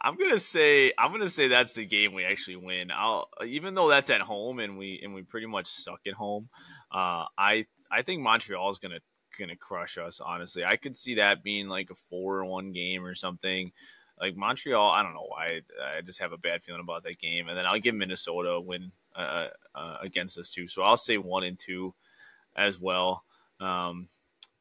[0.00, 2.90] I'm gonna say I'm gonna say that's the game we actually win.
[2.94, 6.48] I'll even though that's at home and we and we pretty much suck at home.
[6.90, 9.00] Uh, I I think Montreal is gonna
[9.38, 10.20] gonna crush us.
[10.20, 13.70] Honestly, I could see that being like a four one game or something.
[14.20, 15.60] Like Montreal, I don't know why.
[15.96, 17.48] I just have a bad feeling about that game.
[17.48, 20.66] And then I'll give Minnesota a win uh, uh, against us too.
[20.68, 21.94] So I'll say one and two
[22.56, 23.24] as well.
[23.60, 24.08] Um,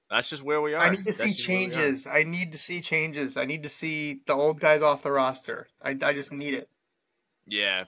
[0.10, 0.82] that's just where we are.
[0.82, 1.70] I need to That's see just where we are.
[1.70, 2.08] changes.
[2.08, 3.36] I need to see changes.
[3.36, 5.68] I need to see the old guys off the roster.
[5.82, 6.70] I, I just need it.
[7.46, 7.84] Yeah.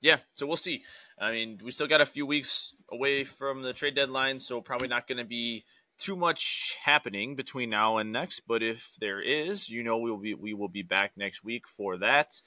[0.00, 0.18] Yeah.
[0.34, 0.82] So we'll see.
[1.18, 4.88] I mean, we still got a few weeks away from the trade deadline, so probably
[4.88, 5.64] not going to be
[6.02, 8.40] too much happening between now and next.
[8.46, 11.68] But if there is, you know, we will be we will be back next week
[11.68, 12.40] for that.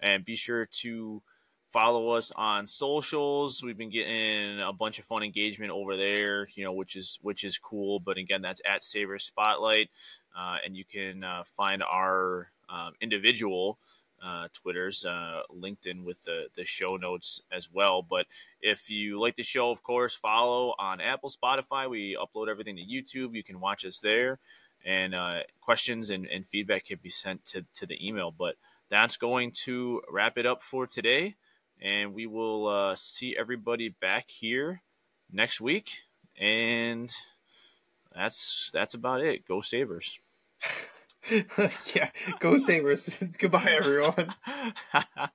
[0.00, 1.22] And be sure to
[1.72, 3.62] follow us on socials.
[3.62, 7.44] We've been getting a bunch of fun engagement over there, you know, which is which
[7.44, 8.00] is cool.
[8.00, 9.90] But again, that's at Saber Spotlight,
[10.38, 13.78] uh, and you can uh, find our um, individual
[14.24, 18.02] uh, Twitters uh, linked in with the, the show notes as well.
[18.02, 18.26] But
[18.60, 21.88] if you like the show, of course, follow on Apple, Spotify.
[21.90, 23.34] We upload everything to YouTube.
[23.34, 24.38] You can watch us there.
[24.84, 28.30] And uh, questions and, and feedback can be sent to, to the email.
[28.30, 28.56] But
[28.90, 31.34] that's going to wrap it up for today.
[31.82, 34.80] And we will uh, see everybody back here
[35.30, 35.98] next week.
[36.38, 37.12] And
[38.14, 39.46] that's that's about it.
[39.46, 40.18] Go Sabres.
[41.30, 43.18] yeah, go Sabres.
[43.38, 44.34] Goodbye, everyone.